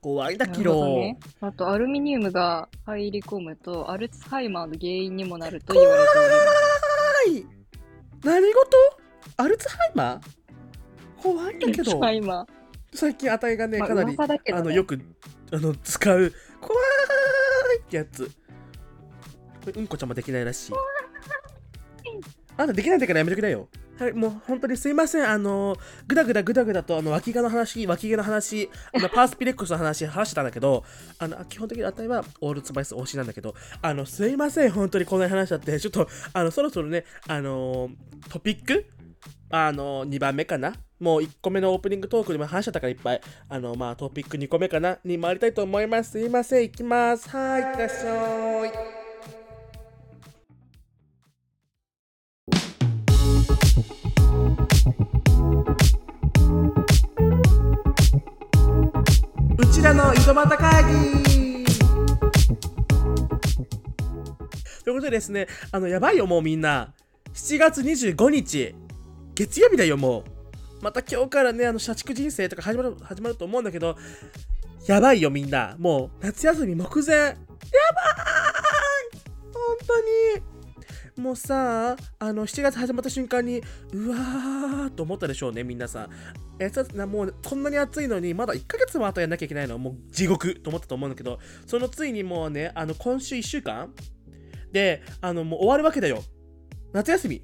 [0.00, 1.18] 怖いんだなけどるほどね。
[1.40, 6.40] あと、アルミニウムが入り込むと、アルツハイマーの原因にもなると言われております。
[7.28, 7.46] はい。
[8.24, 8.76] 何事？
[9.36, 11.22] アルツハイマー？
[11.22, 12.46] 怖いんだけアルツどハイマー。
[12.94, 14.16] 最近値がねまあかなりね、
[14.52, 15.00] あのよく
[15.52, 16.32] あの使う。
[16.60, 16.82] 怖い
[17.80, 18.26] ってやつ。
[18.26, 18.32] こ
[19.66, 20.72] れうんこちゃんもできないらしい。
[22.56, 23.68] あんたできないんだからやめてくれよ
[24.02, 25.28] はいもう本当にすいません。
[25.28, 25.76] あの
[26.08, 30.82] グダグダグダグダとあの脇がの話脇毛の話あの パースピレックスの話話してたんだけど
[31.20, 34.72] あの基本的に値はオールツバイス推しなんだけどあのすいません。
[34.72, 37.90] 本当にこんなに話しちゃってちょっとあのそろそろねあの
[38.28, 38.86] トピック
[39.50, 40.72] あの2番目かな？
[40.98, 43.20] もう1個目のオープニングトークでも話しちゃったからいっぱい。
[43.48, 44.98] あのまあトピック2個目かな？
[45.04, 46.10] に回りたいと思います。
[46.10, 46.62] すいません。
[46.62, 47.28] 行きます。
[47.28, 48.66] はいいってらっしゃ
[48.98, 49.01] い
[60.32, 61.64] ちらの井戸端会議。
[64.84, 66.94] ということでですねあのやばいよもうみんな。
[67.34, 68.74] 7月25日
[69.34, 70.24] 月曜日だよもう。
[70.82, 73.96] また今日からねあの社畜人生とか始まる始まると思うんだけど
[74.86, 75.76] やばいよみんな。
[75.78, 77.16] もう夏休み目前。
[77.16, 79.20] やばーい！
[79.52, 80.51] 本当に。
[81.16, 86.10] もうさあの7月始まった瞬間にうわーと思ったでしょうね皆さん。
[86.58, 89.76] えさなもうこんなに暑いのにまだ1ヶ月も後やんなきゃいけないの？
[89.78, 93.92] もう地獄と思ったと思うんだけどそのついにもうねあの今週1週間？
[94.72, 96.22] であのもう終わるわけだよ。
[96.92, 97.42] 夏休み。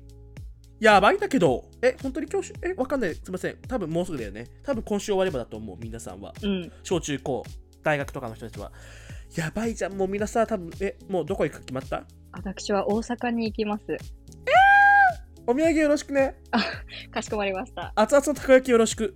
[0.80, 1.64] やばいんだけど。
[1.82, 3.14] え本当に今日えわかんない。
[3.14, 3.56] すいません。
[3.68, 4.46] 多分もうすぐだよね。
[4.62, 6.32] 多分今週終わればだと思う皆さんは。
[6.42, 6.72] うん。
[6.82, 7.44] 小中高
[7.82, 8.72] 大学とかの人たちは
[9.36, 9.92] やばいじゃん。
[9.94, 12.04] もう皆さん多分えもうどこ行くか決まった？
[12.32, 13.84] 私は大阪に行きます。
[15.46, 16.36] お土産よろしくね。
[17.10, 17.92] かしこまりました。
[17.96, 19.14] 熱々のたこ焼きよろしく。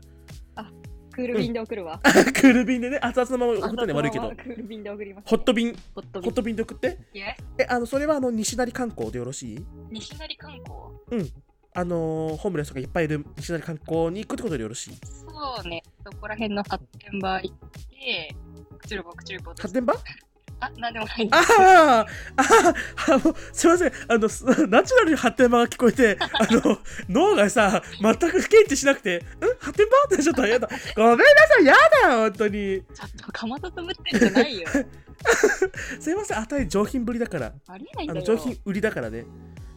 [1.14, 1.98] クール便で送るわ。
[2.02, 2.98] クール便でね。
[3.02, 4.30] 熱々のまま送ったね悪いけど。
[4.30, 5.74] あクール便で送ります、ホット便。
[5.94, 6.22] ホット便。
[6.22, 6.32] ホッ。
[6.32, 6.98] ト便で送って。
[7.58, 9.64] えあのそれはあの西成観光でよろしい？
[9.90, 10.52] 西成観
[11.10, 11.30] 光？
[11.74, 14.94] あのーホームレスとかいっぱいいる西成観光に行くってことでよろしい？
[14.94, 15.82] そうね。
[16.10, 17.56] そこら辺の発展場行っ
[17.90, 18.34] て、
[18.82, 19.94] くちゅるぼくちゅるぼと発展場
[20.60, 21.52] あ、なんでもないです。
[21.60, 23.92] あーあーもうすいません。
[24.06, 26.78] あのすナチュラルに発展場が聞こえてあの
[27.10, 29.20] 脳がさ全く不検知しなくてん？
[29.58, 30.68] 発展場ってちょっとやだ。
[30.94, 32.82] ごめんなさいやだ本当に。
[32.94, 34.68] ちょっとかまととぶってんじゃないよ。
[35.98, 37.52] すいませんあたり上品ぶりだから。
[37.68, 38.26] ありえないんあだよ。
[38.26, 39.24] の上品売りだからね。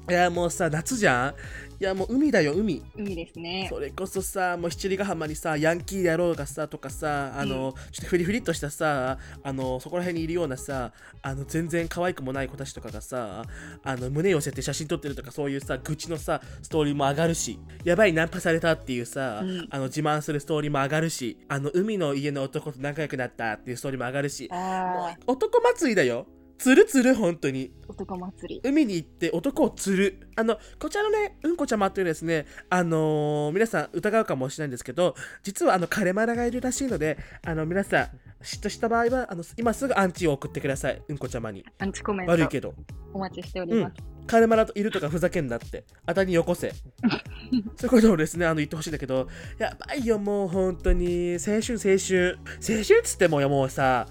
[0.08, 1.36] いやもうさ夏じゃん
[1.80, 2.82] いやもう海だよ海。
[2.96, 3.68] 海ですね。
[3.70, 13.44] それこそさもう七里ヶ浜にさヤンキー野郎がさとかさあの、ちょっとフリフリっとしたさあのそこら辺にいるようなさあの全然可愛くもない子たちとかがさ
[13.84, 19.68] あの胸寄せて写真撮ってるとかそういうさ愚痴のさストーリーも上がるしやばいナンパされたっていうさ、うん。
[19.70, 27.68] あの自慢するストーリーも上がるしあの海の家の男と仲良くなったっていうストーリーも上がるしもあう男祭りだよつるつる本当に。
[27.68, 28.62] ー、男祭り。
[28.64, 30.30] 海に行って男を釣る。
[30.36, 38.04] あのこちらのねうんこちゃまっていうのはですねあのー皆さん疑うかもしれないんですけど実はあのカレマラがいるらしいのであの皆さん
[38.46, 41.02] 嫉妬した場合はあの今すぐアンチを送ってください。
[41.08, 41.66] うんこちゃまに。
[41.80, 42.32] アンチコメント。
[42.32, 42.74] 悪いけど。
[43.14, 43.96] お待ちしております。
[44.28, 45.84] カレマラといるとかふざけんなって。
[46.06, 46.72] あたりによこせ。
[46.72, 51.34] そういうことをですねあの言ってほしいんだけどやばいよもう本当に。
[51.34, 52.38] 青春青春。
[52.62, 54.08] 青春っつってもよもうさ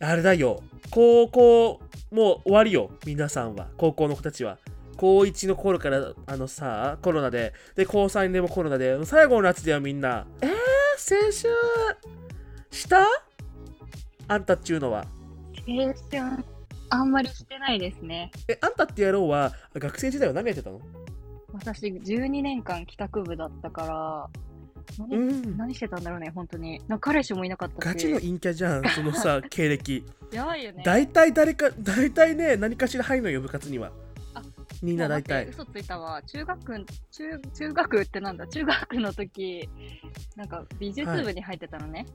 [0.00, 0.62] あれだよ。
[0.90, 1.80] 高校
[2.16, 3.68] もう終わりよ皆さんは。
[3.76, 4.56] 高校の子たちは。
[4.96, 7.52] 高1の頃からあのさコロナで。
[7.74, 9.04] で高3でもコロナで。
[9.04, 10.26] 最後の夏だよみんな。
[10.40, 10.54] えー、青
[11.24, 11.34] 春！
[12.70, 13.04] した？
[14.28, 15.04] あんたっちゅうのは。
[15.68, 16.42] 青春、
[16.88, 18.30] あんまりしてないですね。
[18.48, 20.80] えあんたって野郎は学生時代は何やってたの？
[21.52, 24.40] 私、12年間帰宅部だったから、
[24.98, 26.80] 何,、うん何してたんだろうね、本当に。
[26.88, 27.84] なんか彼氏もいなかったし。
[27.84, 30.82] ガチの陰キャじゃん そのさ経歴やばいよね。
[30.84, 33.92] 大体誰か大体ね何かしら入るのよ部活には
[34.34, 34.42] あ
[34.82, 36.22] みんな大体嘘ついたわ。
[36.22, 38.46] 中学、中、中学ってなんだ？
[38.46, 39.68] 中学の時、
[40.36, 42.06] なんか美術部に入ってたのね。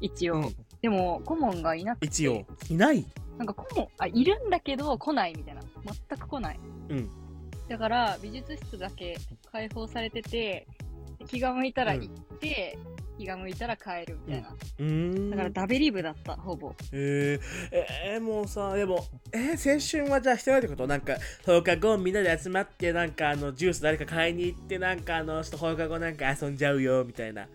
[0.00, 0.36] 一応。
[0.36, 2.06] うんでも、顧問がいなくて。
[2.06, 3.04] 一応いない？
[3.38, 5.62] なんか顧問、あ、いるんだけど来ないみたいな。
[6.08, 6.60] 全く来ない。
[6.90, 7.10] うん
[7.68, 9.18] だから、美術室だけ
[9.50, 10.68] 開放されてて、
[11.26, 12.78] 気が向いたら行って、
[13.18, 14.48] 気が向いたら帰るみたいな。
[14.50, 15.30] うーん。
[15.30, 16.74] だからダベリブだった、ほぼ。
[16.92, 17.40] えー、
[17.72, 20.86] えー、もうさでもえー、青春はじゃあしてないってこと？
[20.86, 27.48] なんか放課後みんなで集まってなんかあのジュース誰か買いに行ってなんかあのちょっと放課後なんか遊んじゃうよみたいな。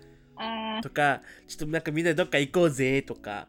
[0.82, 3.48] とかちょっとなんかみんなでどっか行こうぜとか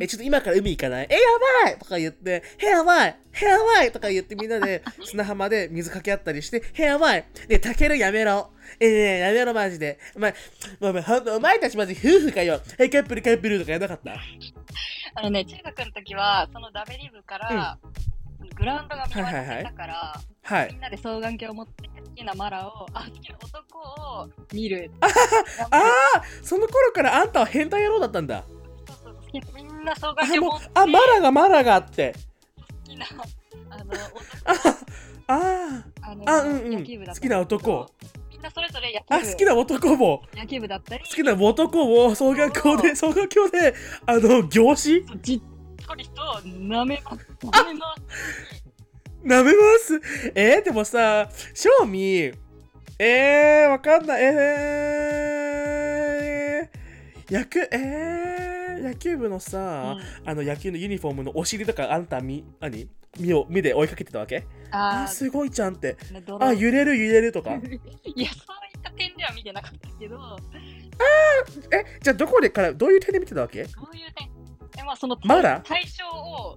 [0.00, 1.20] えちょっと今から海行かないえや
[1.64, 1.78] ばい！
[1.78, 3.92] とか言ってへやばいへやばい！
[3.92, 10.34] とか言ってみんなで 砂浜で水かけ合ったりしてへやばいねたけるやめろえー、ねやめろマジでお前
[10.80, 14.14] お前ほんとお前たちマジ夫婦かよへカップルカップルとかやんなかった？
[15.14, 17.76] あのね、中学の時は、そのダベリブから、
[18.54, 24.88] グラウンドが見渡せたから、はいみんなで双眼鏡を持って好きなマラを、あ、好きな男を見る。
[25.00, 25.06] あ
[25.78, 28.44] あその頃からあんたは変態野郎だったんだ。
[28.86, 32.14] そうそう好きなみんな双眼鏡持ってあマラがマラがあって。
[32.56, 33.06] 好きな、
[33.70, 33.90] あの、
[34.44, 34.68] 男
[35.26, 36.84] あああのあうんうん。
[36.84, 37.90] 好きな男
[38.30, 43.74] みんなそれぞれ野あ好きな男も野球部だったり、好きな男を双眼鏡で双眼鏡で
[44.06, 45.04] あの凝視？
[45.22, 45.42] じっ
[45.86, 47.26] とりと舐めます。
[47.42, 48.02] 舐めます。
[49.22, 50.00] 舐めます？
[50.34, 52.32] えー、でもさ正味？
[52.98, 54.22] えー、わかんない。
[54.22, 58.39] えー、野球えー、
[58.80, 62.88] 野球部のさ、あの野球のユニフォームのお尻とかあんたみ何？
[63.18, 64.46] 目を目で追いかけてたわけ？
[64.70, 65.96] ああすごいじゃんって。
[66.40, 67.50] あ揺れる揺れるとか？
[67.58, 68.30] いや、そういっ
[68.82, 70.38] た点では見てなかったけど、ど
[71.72, 73.62] えじゃあどこでからどういう点で見てたわけ？
[73.62, 73.68] ういう
[74.14, 74.28] 点？
[74.78, 75.60] え、まあ、そのまだ？
[75.64, 76.56] 対象を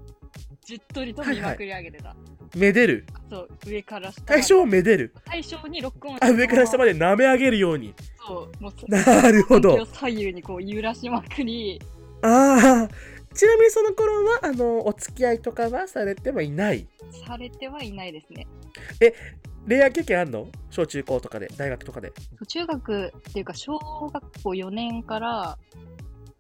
[0.64, 2.16] じっとりと見まくり上げてた。
[2.56, 3.08] めでる？
[3.32, 4.22] そう、上から下。
[4.22, 5.14] 対象をめでる？
[5.26, 7.96] 対象にロックオンあ上から下まで舐め上げるように。
[8.28, 9.84] そう、もうそなるほど。
[9.88, 11.82] 左右にこう揺らしまくり、
[12.24, 12.90] ああ
[13.36, 16.88] ちなみにその頃はあのお付き合いとかはされてはいない？
[17.28, 18.48] されてはいないですね。
[19.68, 20.48] 恋愛経験あんの？
[20.70, 22.12] 小中高とかで大学とかで。
[22.48, 25.58] 中学っていうか、小学校4年から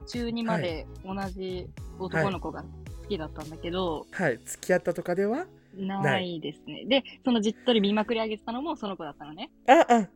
[0.08, 1.67] 中2まで同じ
[2.00, 4.39] 男の子が好きだったんだけど、はい。
[4.43, 5.46] 付き合ったとかでは？
[5.76, 6.86] ないですね。
[6.86, 9.50] で、そのじっとり見まくり上げてたのもその子だったのね。
[9.67, 10.10] ああ。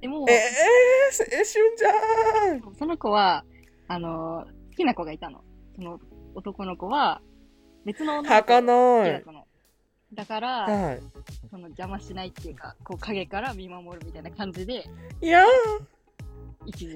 [0.00, 1.44] でもえ、えー、青春
[1.76, 3.44] じゃーんその子は、
[3.88, 4.44] あの
[4.76, 5.42] きな子がいたの。
[5.74, 6.00] その
[6.34, 7.20] 男の子は、
[7.84, 9.46] 別の女の子が好ないきだったの。
[10.14, 10.96] だから、は
[11.50, 14.84] その邪魔しないっていうか、こう影から見守るみたいな感じで、
[15.20, 15.44] いいや。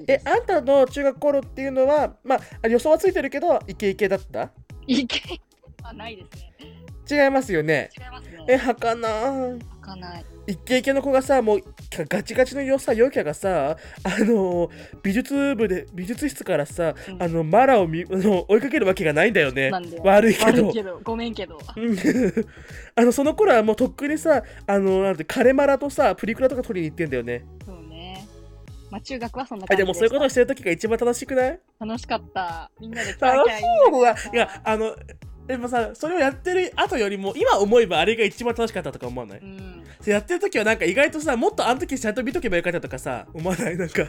[0.07, 4.51] えあんたの中学頃っていうのはまあ予想はついてるけどイケイケだった？
[4.85, 5.39] いけ
[5.81, 6.43] はないです
[7.15, 7.23] ね。
[7.23, 8.45] 違いますよね違いますね。
[8.49, 10.25] えはかなー開かない。
[10.51, 11.61] イケイケの子がさもう
[12.09, 14.69] ガチガチのよさ陽キャがさあの
[15.01, 17.23] 美術部で美術室からさ、うん。
[17.23, 19.71] あのマラをみあの追いかけるわけがないんだよね。
[20.03, 20.67] 悪いけど。
[20.67, 21.57] 悪いけど、ごめんけど。
[21.77, 21.95] うん。
[22.95, 27.45] あのその頃はもうとっくにさあのなんてカレマラとさプリクラとか取りに行ってんだよね。
[27.65, 28.27] そうね。
[28.89, 31.59] まあ中学はそんなあ感じででもそういうことをしてる時が一番楽しくない？
[31.79, 32.69] 楽しかった。
[32.79, 34.95] みんなでキャー楽しキャー言そうだながらいやあの
[35.47, 39.83] でもさそれをやってる後よりも今思えばあれが一番楽しかったとか思わない、うん。
[40.05, 43.77] やってる時はなんか意外とさもっとあの時ちゃんと見とけばよかったとかさ思わない？
[43.77, 44.03] なんか。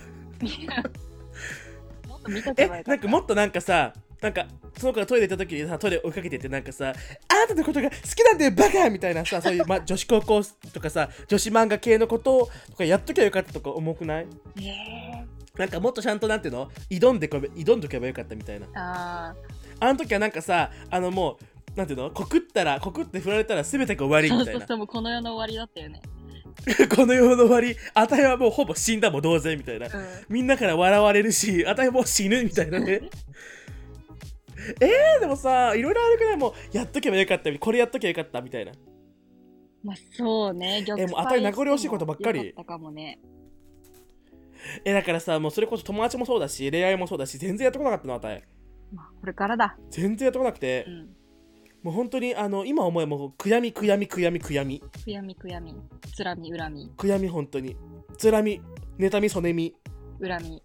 [2.57, 2.68] え。
[2.87, 4.47] なんかもっとなんかさなんか
[4.79, 10.42] その子がトイレ行った時にさトイレ追いかけてってなんかさあなたのことが好きなんだよバカみたいなさ そういう、ま、女子高校
[10.73, 14.27] とかさ女子漫画系のこととかやっときゃよかったとか重くない？
[14.57, 16.71] ねなんかもっとちゃんとなんていうの？
[16.88, 18.66] 挑んでこべ挑んどけばよかったみたいな。
[18.75, 19.35] あ
[19.83, 22.11] あの時はなんかさあのもうなんていうの？
[22.12, 24.21] 告ったら告って振られたら全てが終わあ。
[24.21, 24.45] りみたいな。
[24.45, 26.01] そうそうそう、もうこの世の終わりだったよね。
[26.95, 29.87] この世の終わりあたいはもうほぼ死んだも同然みたいな。
[29.87, 29.92] うん。
[30.29, 33.03] みんなから笑われるしあたいもう死ぬみたいなね。
[34.81, 38.73] えー、でもさいろいろあるけどもうやっとけばよかったこれやっとけばよかったみたいな。
[39.83, 42.38] まあそうね、玉えもうあたり名残惜しいことばっかり。
[42.38, 43.18] よかったかもね。
[44.85, 48.42] えだからさもうそれこそ友達もそうだし恋愛もそうだし全然やってこなかったのあたい
[48.92, 49.76] まあこれからだ。
[49.90, 51.09] 全然やってこなくて、うん。
[51.83, 55.74] もう本当にあの今思えばもう悔やみ悔やみ悔やみ悔やみ悔やみ悔やみ。
[56.14, 56.92] つらみ恨み。
[56.96, 57.76] 悔やみ本当に
[58.16, 58.61] つらみ
[58.98, 59.74] 妬みそねみ
[60.20, 60.62] 恨み。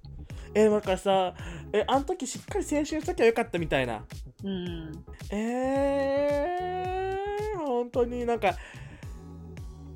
[0.54, 1.34] えだからさ
[1.74, 4.06] えあの時しっかり青春しときゃよかったみたいな
[4.44, 4.92] うん。
[5.32, 8.56] えー、本当になんか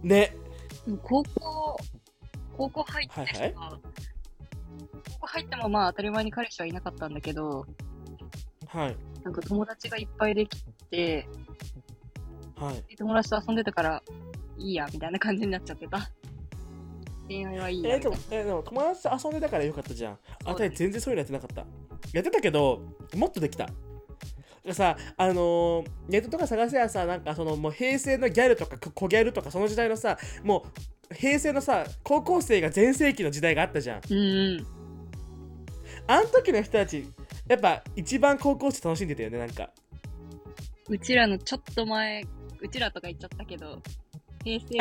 [0.01, 0.35] ね
[1.03, 1.77] 高校、
[2.57, 3.79] 高校入ってさ、はいは
[5.21, 7.65] 入ってもまあ当たり前に彼氏はいなかったんだけど、
[8.73, 11.27] はいなんか友達がいっぱいできて、
[12.55, 14.03] はい友達と遊んでたから
[14.57, 16.09] いいやみたいな感じになっちゃってた。
[17.27, 18.15] 恋愛はいいやえー、でも。
[18.31, 20.17] えーでも友達と遊んでたからよかったじゃん。
[20.45, 21.65] あたり全然そういうのやってなかった。
[22.13, 22.81] やってたけど、
[23.15, 23.67] もっとできた。
[24.63, 30.65] でさ、あのーネットとか探せやさ、なんかそのもう平成のギャルとかこ小ギャルとかその時代のさ、も
[31.11, 34.01] う平成のさ、高校生が全盛期の時代があったじゃん。
[34.09, 34.80] うんうん。
[36.07, 37.07] あの時の人たち、
[37.47, 39.69] やっぱ一番高校生楽しんでたよね、なんか。
[40.89, 42.23] うちらのちょっと前、
[42.59, 43.81] うちらとか言っちゃったけど、
[44.43, 44.77] 平成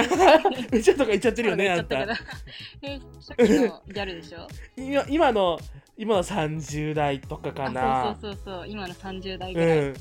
[0.77, 1.97] うちらとか言っちゃってるよね、あんた。
[2.81, 4.49] 平初期のギャルでしょ？
[4.77, 5.59] 今今の、
[5.97, 8.11] 今の30代とかかな。
[8.11, 9.79] あそうそうそう今の30代ぐうらい。
[9.91, 9.95] ん。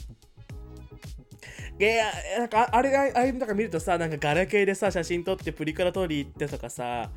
[1.82, 7.10] いやなんかああれああれなんか見るとさなんかガラケーでさ写真撮ってプリクラ撮り行ってとかさ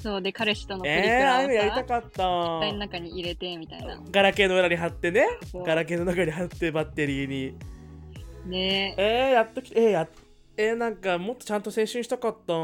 [0.00, 2.18] そうで、彼氏とのプリクラをあいうのやりたさ、かった。
[2.18, 4.00] 体の中に入れてみたいな。
[4.10, 5.26] ガラケーの裏に貼ってね。
[5.66, 7.56] ガラケーの中に貼ってバッテリーに。
[8.46, 8.94] ね。
[8.96, 9.02] え。
[9.02, 10.08] えー、やっときえー、や
[10.56, 12.54] えー、なんかもっとちゃんと青春したかった。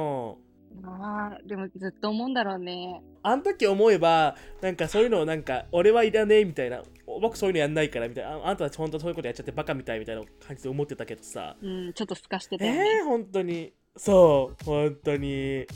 [0.82, 3.00] まあ、でもずっと思うんだろうね。
[3.22, 6.82] あの時思えばなんかそういうのをなんか俺はいらねえみたいな。
[7.20, 8.30] 僕そういうのやんないからみたいな。
[8.38, 11.56] ああんたたち本当そういうことやっちゃってバカみたいみたいな感じで思ってたけどさ。
[11.62, 13.00] うん、ちょっと透かしてたえよね。
[13.02, 13.72] ー、本当に。
[13.96, 15.66] そう本当に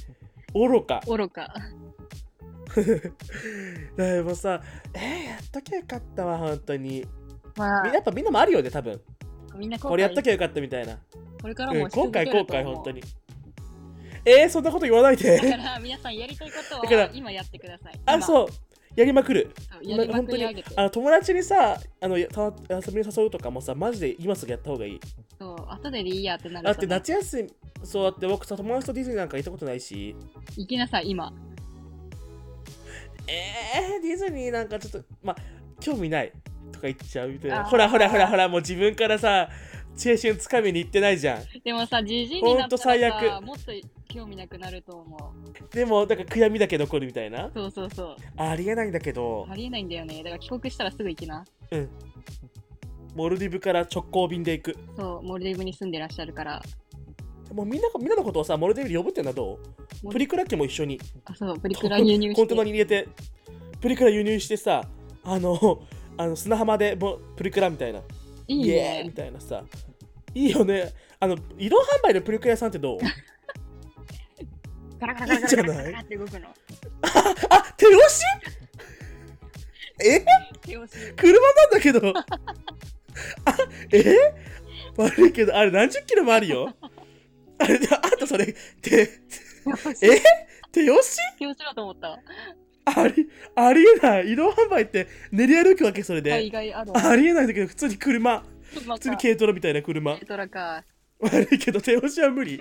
[0.55, 1.01] 愚か。
[1.07, 1.55] 愚か。
[3.97, 4.63] でもさ
[4.95, 7.07] えー、やっときゃよかったわ本当に。
[7.57, 7.83] まあ。
[7.83, 9.01] みやっぱみんなもあるよね多分。
[9.57, 10.99] みんな後これやっと悔きゃよかったみたいな、
[11.43, 13.03] これからうん、もし続け後悔本当に。
[14.25, 18.01] えー、そんなこと言わないだかでら皆さんやりたいことだからは今やってください。
[18.05, 18.49] あそう
[18.99, 19.89] やりまくるう。
[19.89, 20.73] やりまくり上げて。
[20.75, 22.27] あの友達にさあの遊
[22.93, 25.01] びに誘うとかもさマジで今すぐやった方がいい
[25.39, 30.17] そう、後ででいいやってなるだって夏休みそうだって僕さ友達とディズニーなんか行ったことないし
[30.57, 31.33] 行きなさい、今。
[33.29, 35.37] えー、ディズニーなんかちょっとまあ
[35.81, 36.33] 興味ない
[36.73, 39.49] とか言っちゃうみたいなほらほらほらほらもう自分からさ
[40.03, 43.73] 青春つかみに行ってないじゃんでもさ、じじいになったら最さ、悪もっと
[44.09, 45.75] 興味なくなると思う。
[45.75, 47.51] でもだから悔やみだけ残るみたいな？
[47.53, 48.17] そうそうそう。
[48.37, 50.23] ありえないんだけどありえないんだよね。
[50.23, 51.45] だから帰国したらすぐ行きな。
[51.73, 51.89] うん
[53.17, 56.63] モルディブから直行便で行くそう、モルディブに住んでらっしゃるから。
[57.53, 59.59] もうみんなみんなのことをさモルディブに呼ぶってのはど
[60.05, 62.65] うプリクラ機も一緒にあ、そう、プリクラ輸入しコンテナて。
[62.67, 63.09] に入れて
[63.81, 64.83] プリクラ輸入してさ
[65.25, 65.83] あの
[66.19, 68.01] あの砂浜でプリクラみたいな
[68.47, 69.15] いいイエーイみね。
[69.15, 69.65] たいなさ
[70.39, 72.99] いいよねあの移動販売のプリクラ屋さんってどう？
[75.01, 76.49] ガラガラガラガラガラガラガラって動くの。
[76.49, 76.55] あ
[77.77, 78.23] 手押し
[80.01, 80.25] え
[80.63, 81.13] 手押し。
[81.17, 82.25] 車なんだけどあ
[83.93, 84.05] え
[84.97, 86.73] 悪いけどあれ何十キロもあるよ
[87.59, 87.81] あれあん
[88.19, 89.09] たそれ手え
[90.71, 92.21] 手押し手押しだと思った。
[92.85, 96.49] ありありえない移動販売って練り歩くわけそれで、あり
[97.27, 100.15] えないんだけど普通に車ま普通に軽トラみたいな車。
[100.15, 100.85] 軽トラか。
[101.21, 102.61] 悪いけど手押しは無理。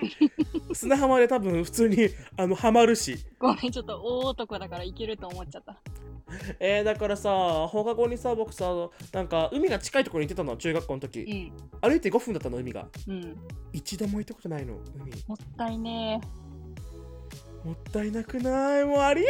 [0.72, 3.16] 砂浜で多分普通にあのハマるし。
[3.38, 5.80] ごめん、ちょっと大男だからいけると思っちゃった。
[6.58, 7.30] えー、だからさ
[7.68, 11.52] 放課後にさ僕さなんか海が近いところに行ってたの中学校の時。
[11.82, 11.88] うん。
[11.88, 12.88] 歩いて5分だったの海が。
[13.06, 13.36] うん。
[13.72, 15.12] 一度も行ったことないの海。
[15.28, 16.20] もったいね
[17.64, 18.84] もったいなくない？
[18.84, 19.26] もうありえ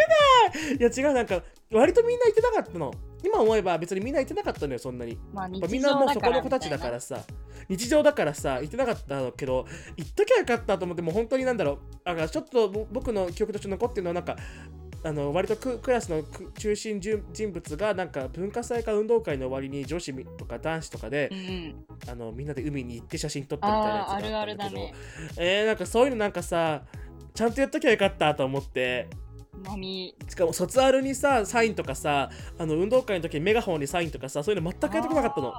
[0.57, 0.77] ない！
[0.77, 2.93] いや違うなんか割とみんな行ってなかったの。
[3.25, 5.19] 今思えば別にみんな行ってなかったのよそんなに。
[5.33, 7.21] まあ、みんなもうそこの子たちだからさ。
[7.69, 11.79] 日常だからさ行ってなかったけど行っときゃよかったと思ってもう本当になんだろう。
[12.05, 14.37] だからちょっとぼ僕の記憶として残ってるのはなんか
[15.05, 22.11] あの割とククラスのく中心人人物がなんか文化祭か運動会の終わりに女子とか男子とかでう、んうん。
[22.11, 24.71] あのみんなで海に行って写真撮ったみたいなやつがあったんだけど。
[24.71, 24.95] るだね。
[25.37, 26.83] えー、なんかそういうのなんかさ
[27.35, 29.09] ちゃんとやっときゃよかったと思って
[29.63, 30.15] 波。
[30.29, 35.53] しかも卒アルにさサインとかさあの運動会の時にメガホンにサインとかさそういうの全くやってこなかったの。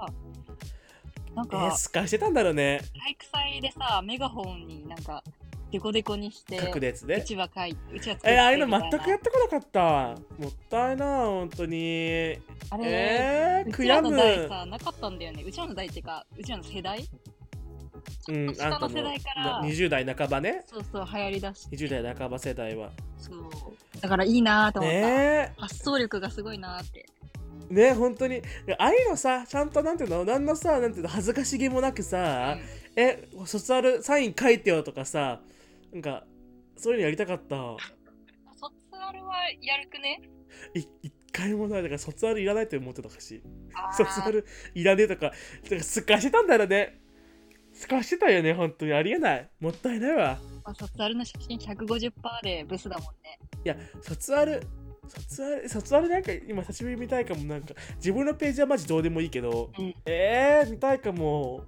[1.36, 2.82] なんえー、か、すかしてたんだろうね。
[3.00, 5.24] 体育祭でさ、メガホンになんか、
[5.72, 7.16] デコデコにして、書くやつね。
[7.16, 9.82] うちは書いて、うちはえー、ああいうの全くやってこなかった。
[10.42, 12.40] もったいな本当に。
[12.72, 15.44] あれ、えー、うちらの悔やむ代さ、なかったんだよね。
[15.44, 17.08] うちらの代っていうか、うちらの世代
[18.28, 19.44] うん下の世代から。
[19.62, 20.64] な20代半ばね。
[20.68, 22.92] そうそう、流行りだし、20代半ば世代は。
[23.18, 23.50] そう。
[24.02, 24.98] だからいいなと思った。
[24.98, 27.06] ね発想力がすごいなって。
[27.72, 28.42] えねえ本当に。
[28.78, 30.26] ああいうのさちゃんとなんていうの？
[30.26, 31.10] なんのさなんていうの？
[31.10, 32.58] 恥ずかしげもなくさ、
[32.96, 35.42] え卒アルサイン書いてよとかさ
[35.94, 36.24] なんか
[36.78, 37.56] そういうのやりたかった？
[38.60, 40.22] 卒アルはやるくね？
[40.74, 41.84] い一回もない。
[41.84, 43.44] だから卒アルいらないと思ってたし
[43.76, 43.94] あー。
[43.94, 47.00] 卒アルいらねえとかだからすかしてたんだよね
[47.80, 48.94] すかしてたよね本当に。
[48.94, 49.50] ありえない。
[49.62, 50.38] もったいないわ。
[50.66, 52.12] まあ卒アルの写真150%
[52.44, 53.40] でブスだもんね。
[53.64, 54.62] いや卒アル
[55.08, 57.44] 卒アル卒アルなんか今久しぶりに見たいかも。
[57.46, 59.96] なんか自分のページはマジどうでもいいけど、うん。
[60.06, 61.64] えー、見たいかも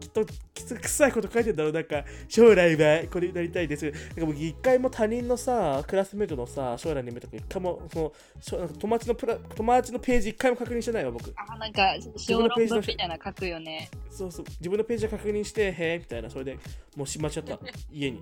[0.00, 0.24] きっと
[0.54, 1.72] きつ臭いこと書いてんだろう。
[1.72, 3.84] なんか将来はこれになりたいです。
[3.84, 11.32] なんか僕一回も他人のさクラスメートのさ将来の夢とか一回もそのしょなんか友達のプラ友達のページ一回も確認してないわ僕。
[11.36, 13.90] あ、なんか、小論分のページの文みたいなの書くよね。
[14.10, 14.46] そうそう。
[14.58, 16.30] 自分のページを確認してへえみたいな。
[16.30, 16.58] それで
[16.96, 17.58] もうしまっちゃった。
[17.90, 18.18] 家に。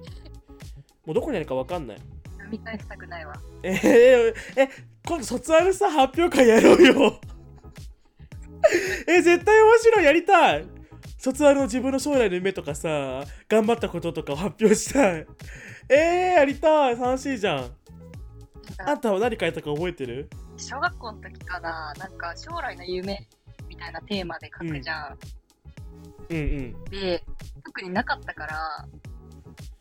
[1.05, 1.99] もうどこにあるかわかんない。
[2.33, 3.35] 読み返したくないわ。
[3.62, 4.68] えー、え
[5.07, 7.20] 今度卒アルさ発表会やろうよ。
[9.09, 10.05] え絶対面白い。
[10.05, 10.76] やりたい
[11.19, 15.27] 卒アルの自分の将来の夢とかさ頑張ったこととかを発表したい。
[15.89, 16.99] えー、やりたい。
[16.99, 17.71] 楽しいじゃん。
[18.79, 20.29] あんたは何書いたか覚えてる？
[20.57, 23.27] 小学校の時かな、なんか将来の夢
[23.69, 25.19] みたいなテーマで書くじゃん。
[26.31, 26.37] うん。
[26.37, 27.23] うんで、
[27.64, 28.89] 特になかったから、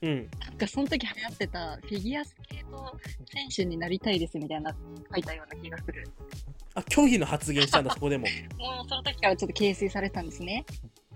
[0.01, 0.29] うん。
[0.39, 4.75] なんかその時流行ってたフィギュアスケート選手になりたいですみたいな
[5.11, 6.07] 書いたような気がする。
[6.75, 8.27] あ虚偽の発言したんだそこでも。
[8.57, 10.65] もうその時からちょっと形成されたんですね。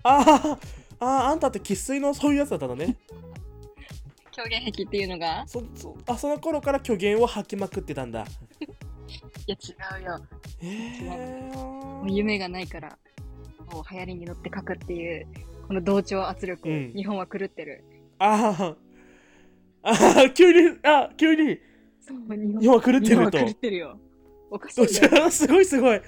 [0.02, 0.58] あー
[1.00, 2.96] あーあんたって生粋のそういうやつだったのね
[4.32, 5.44] 狂言癖っていうのが？
[5.46, 8.24] そそあその頃から虚言を吐きまくってたんだ
[9.46, 10.20] いや違うよ。
[10.62, 12.96] えー、もう夢がないから、
[13.72, 15.26] もう流行りに乗って書くっていう、
[15.66, 17.82] この同調圧力、うん日本は狂ってる。
[18.20, 18.76] あ
[19.82, 21.58] あ、ああ、急に、あ、急に、
[22.00, 22.18] そう、
[22.60, 23.38] 日本は狂ってると。
[23.38, 23.98] 狂ってるよ。
[24.48, 26.00] おかしいすごいすごい。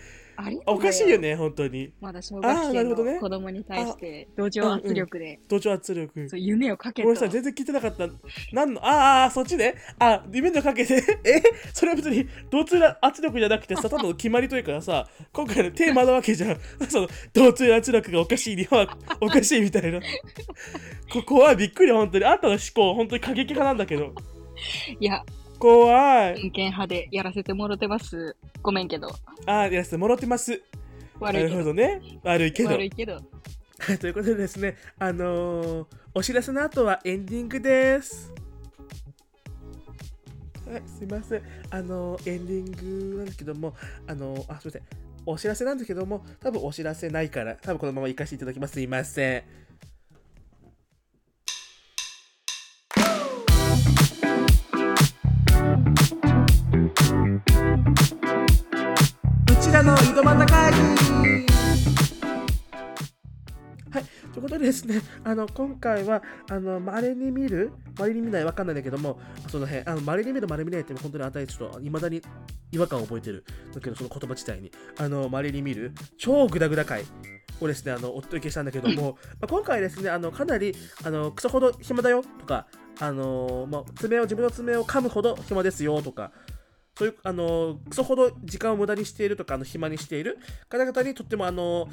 [0.45, 1.19] あれおかしいよ。
[1.19, 1.93] ね、本当に。
[2.01, 6.29] まだ小あ学生の子供に対して同調圧力で、同調圧力。
[6.29, 8.09] そう夢をかけとごめんなさい、全然聞いてなかった。
[8.53, 9.75] なんの、あーあー、そっちね。
[9.99, 11.43] あ、夢のかけて、 え？
[11.73, 16.59] それは別に同調圧力じゃなくてさ、 ただの決まりというかさ、今回のテーマなわけじゃん。
[16.89, 20.01] その、同調圧力がおかしい、日本はおかしいみたいな。
[21.13, 22.25] こ怖い、びっくり、本当に。
[22.25, 24.13] あんたの思考、本当に過激派なんだけど。
[25.01, 25.25] いや、
[25.63, 26.41] 怖い。
[26.41, 28.37] 偏見派でやらせてもろてます。
[28.63, 29.07] ごめんけど。
[29.47, 30.61] あー、やらせてもらってます。
[31.21, 31.57] なる悪いけど。
[31.59, 32.03] ほどね。
[32.25, 32.71] 悪いけど。
[32.71, 33.15] 悪いけど。
[33.79, 38.33] はい、ということでですね、あのーお知らせの後はエンディングです。
[40.69, 41.43] はい、すいません。
[41.71, 43.75] あのーエンディングなんですけども、
[44.09, 44.83] あのーあ、すいません。
[45.25, 48.75] お知らせなんですけども、多分お知らせないから、多分このまま行かせていただきます。
[48.75, 49.45] すいません。
[64.63, 72.23] でですね、 あの今回はあの稀に見る、稀に見ないわかんないんだけども、その辺、あの稀に見る、稀に見ないって本当に与えちょっと未だに
[72.71, 73.45] 違和感を覚えてる。
[73.75, 77.05] だけど、その言葉自体に、あの稀に見る、超グダグダ回。
[77.61, 82.67] をですね、あのお届けしたんだけども、 まあ、今回ですね、あのかなりあのクソほど暇だよとか、
[82.99, 86.33] あのまあ、爪を自分の爪を噛むほど暇ですよとか、
[86.97, 90.39] そういう、あのクソほど時間を無駄にしているとか、あの暇にしている
[90.69, 91.89] 方々にとっても、あの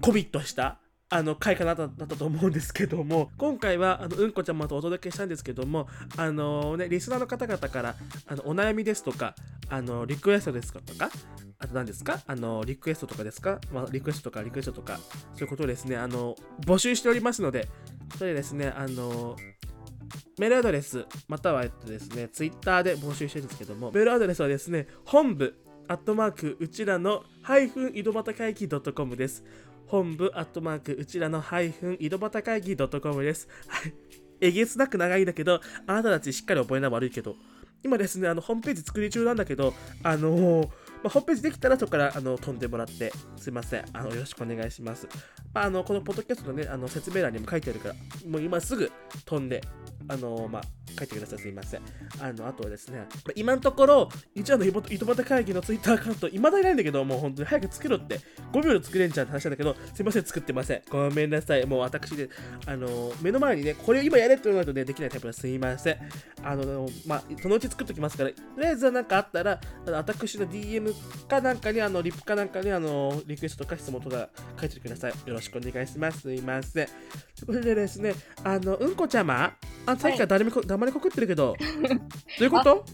[0.00, 5.86] コミットしたあの回かなだったと思うんですけども今回はあのうんこちゃまとお届けしたんですけども
[6.16, 7.94] あのねリスナーの方々から
[8.26, 9.36] あのお悩みですとか
[9.68, 11.10] あのリクエストですとか
[11.58, 14.98] あと何ですかあのリクエストとかですか、まあ、リクエストとかリクエストとか
[15.34, 17.68] そういうことをですねあの募集しておりますので
[18.18, 19.36] それでですねあの
[20.38, 25.54] メールアドレスまたはえっとですねツイッターで募集してるんですけどもメールアドレスはですね本部
[25.88, 29.44] アットマークうちらのハイフン井戸端会議 .com です。
[29.86, 33.48] 本部アットマークうちらのハイフン井戸端会議 .com です。
[33.68, 33.94] はい。
[34.40, 37.36] えげつなく長いんだけど、あなたたちしっかり覚えな悪いけど、
[37.82, 39.72] 今ですね、あの、ホームページ作り中なんだけど、
[40.02, 40.72] あのーま
[41.04, 43.84] あ、ホームページできたらそこからあの飛んでもらって、すいません。
[43.92, 45.08] あのよろしくお願いします。
[45.54, 47.94] まあ、あのこのポッドキャストの,、ね、あの説明欄にも書いてあるから、
[48.28, 48.90] もう今すぐ
[49.24, 49.62] 飛んで、
[50.08, 50.62] あのまあ、
[50.98, 51.38] 書いてください。
[51.38, 51.80] すいません。
[52.20, 58.20] あのあとはですね、今のところ、一応の井戸端会議のツイッターアカウント、いまだにないんだけど、もう本当に早く作ろうって、
[58.52, 60.82] 5秒で作れんじゃんって話なんだけど、すいません、作ってません。
[60.90, 61.66] ごめんなさい。
[61.66, 62.30] もう私で、
[62.66, 65.40] あの目の前にね、これを今やれって言わないとね、できないタイプです。
[65.40, 65.96] すいません。
[66.42, 70.94] あの、まあ、そのうち作っときますから、とりあえずなんかあったら、あの私の DM
[71.26, 74.28] かなんかに、あの、リップかなんかに、あの、リクエストとか質問とか
[74.60, 75.10] 書いてください。
[75.10, 76.20] よろしくお願いします。
[76.20, 76.86] すいません。
[76.86, 76.94] とい
[77.42, 78.14] うことでですね、
[78.44, 79.54] あの、うんこちゃま
[79.86, 81.64] あ、さっきから誰もこ、黙りこくってるけど、 ど
[82.40, 82.84] ういうこと？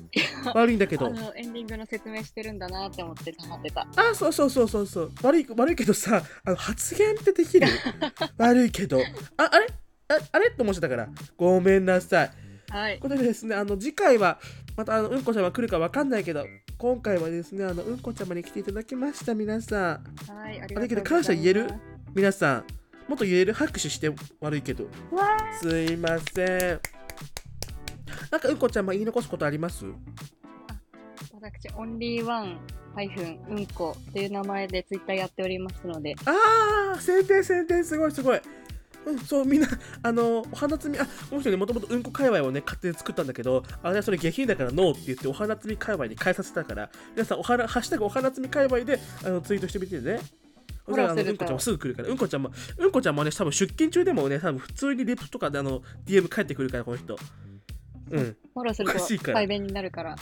[0.55, 1.09] 悪いんだけど。
[1.37, 3.87] エンディングの説明してるんだなって思って黙ってた。
[3.97, 5.13] あ、そうそうそうそうそう。
[5.23, 7.67] 悪い、悪いけどさ、あの発言ってできる？
[8.39, 9.01] 悪いけど。
[9.37, 9.67] あ、あれ？
[10.09, 10.51] ああれ？
[10.51, 11.09] と思ってたから。
[11.37, 12.31] ごめんなさい。
[12.71, 13.11] はいという。
[13.11, 14.39] ことでですね、あの次回は、
[14.77, 16.47] またあのうんこちゃま来るかわかんないけど、
[16.79, 20.35] 今回はですね、あのうんこちゃまに来ていただきました、皆さん。
[20.35, 21.03] はい、ありがとうございます。
[21.11, 21.69] 感謝言える？
[22.15, 22.65] 皆さん、
[23.09, 23.53] もっと言える？
[23.53, 24.11] 拍手して
[24.41, 24.85] 悪いけど。
[25.11, 27.02] わすいません。
[28.31, 29.85] なんかうんこちゃま言い残すことあります？
[29.85, 29.93] ー
[31.41, 32.59] 私、オンリーワン
[32.95, 38.41] ハイフンうんこという名前でツイッターやっておりますので、ああ宣伝宣伝すごいすごい。
[39.05, 39.67] うん、そうみんな
[40.05, 50.21] あのお花摘みあこの人ねもともとうんこ界隈をね勝手に作ったんだけどあれはそれ下品だからノーって言ってお花摘み界隈に変えさせたから皆さんお花 ハッシュタグお花摘み界隈であのツイートしてみてね。
[50.87, 52.09] そしたらあのうんこちゃんもすぐ来るから。
[52.11, 57.17] うんこちゃんもうんこちゃんもね多分出勤中でもね多分普通にリプとかであの DM 返ってくるからこの人
[58.13, 58.37] うん。
[58.55, 60.17] フォローすると代弁になるから、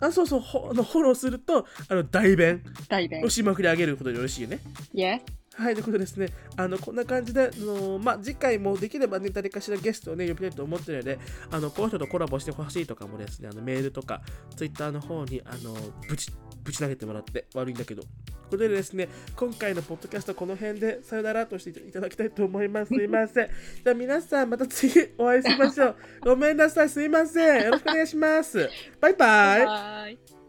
[0.00, 0.40] あそうそう。
[0.40, 3.28] フォローするとあの代弁代弁を。
[3.28, 4.60] しまくり上げることでよろしいよね。
[4.94, 5.20] Yes?
[5.60, 11.18] はい、ということですね、あのこんな感じで、あのまあ、次回もできればね、誰かしらゲストをね、呼びたいと思ってるので、
[11.50, 14.22] あのこの人とコラボしてほしいとかもですね、あのメールとか、
[14.56, 15.74] ツイッターの方に、あの
[16.08, 16.32] ぶち、
[16.64, 18.02] ぶち投げてもらって悪いんだけど。
[18.02, 18.12] という
[18.50, 22.88] ことでですね、今回のポッドキャストこの辺でさよならとしていただきたいと思います。
[22.88, 23.48] すいません。
[23.84, 25.96] じゃあ皆さんまた次お会いしましょう。
[26.24, 26.88] ごめんなさい。
[26.88, 27.64] すいません。
[27.64, 28.68] よろしくお願いします。
[29.00, 29.66] バイバイ。
[29.66, 30.14] バイ。
[30.14, 30.39] う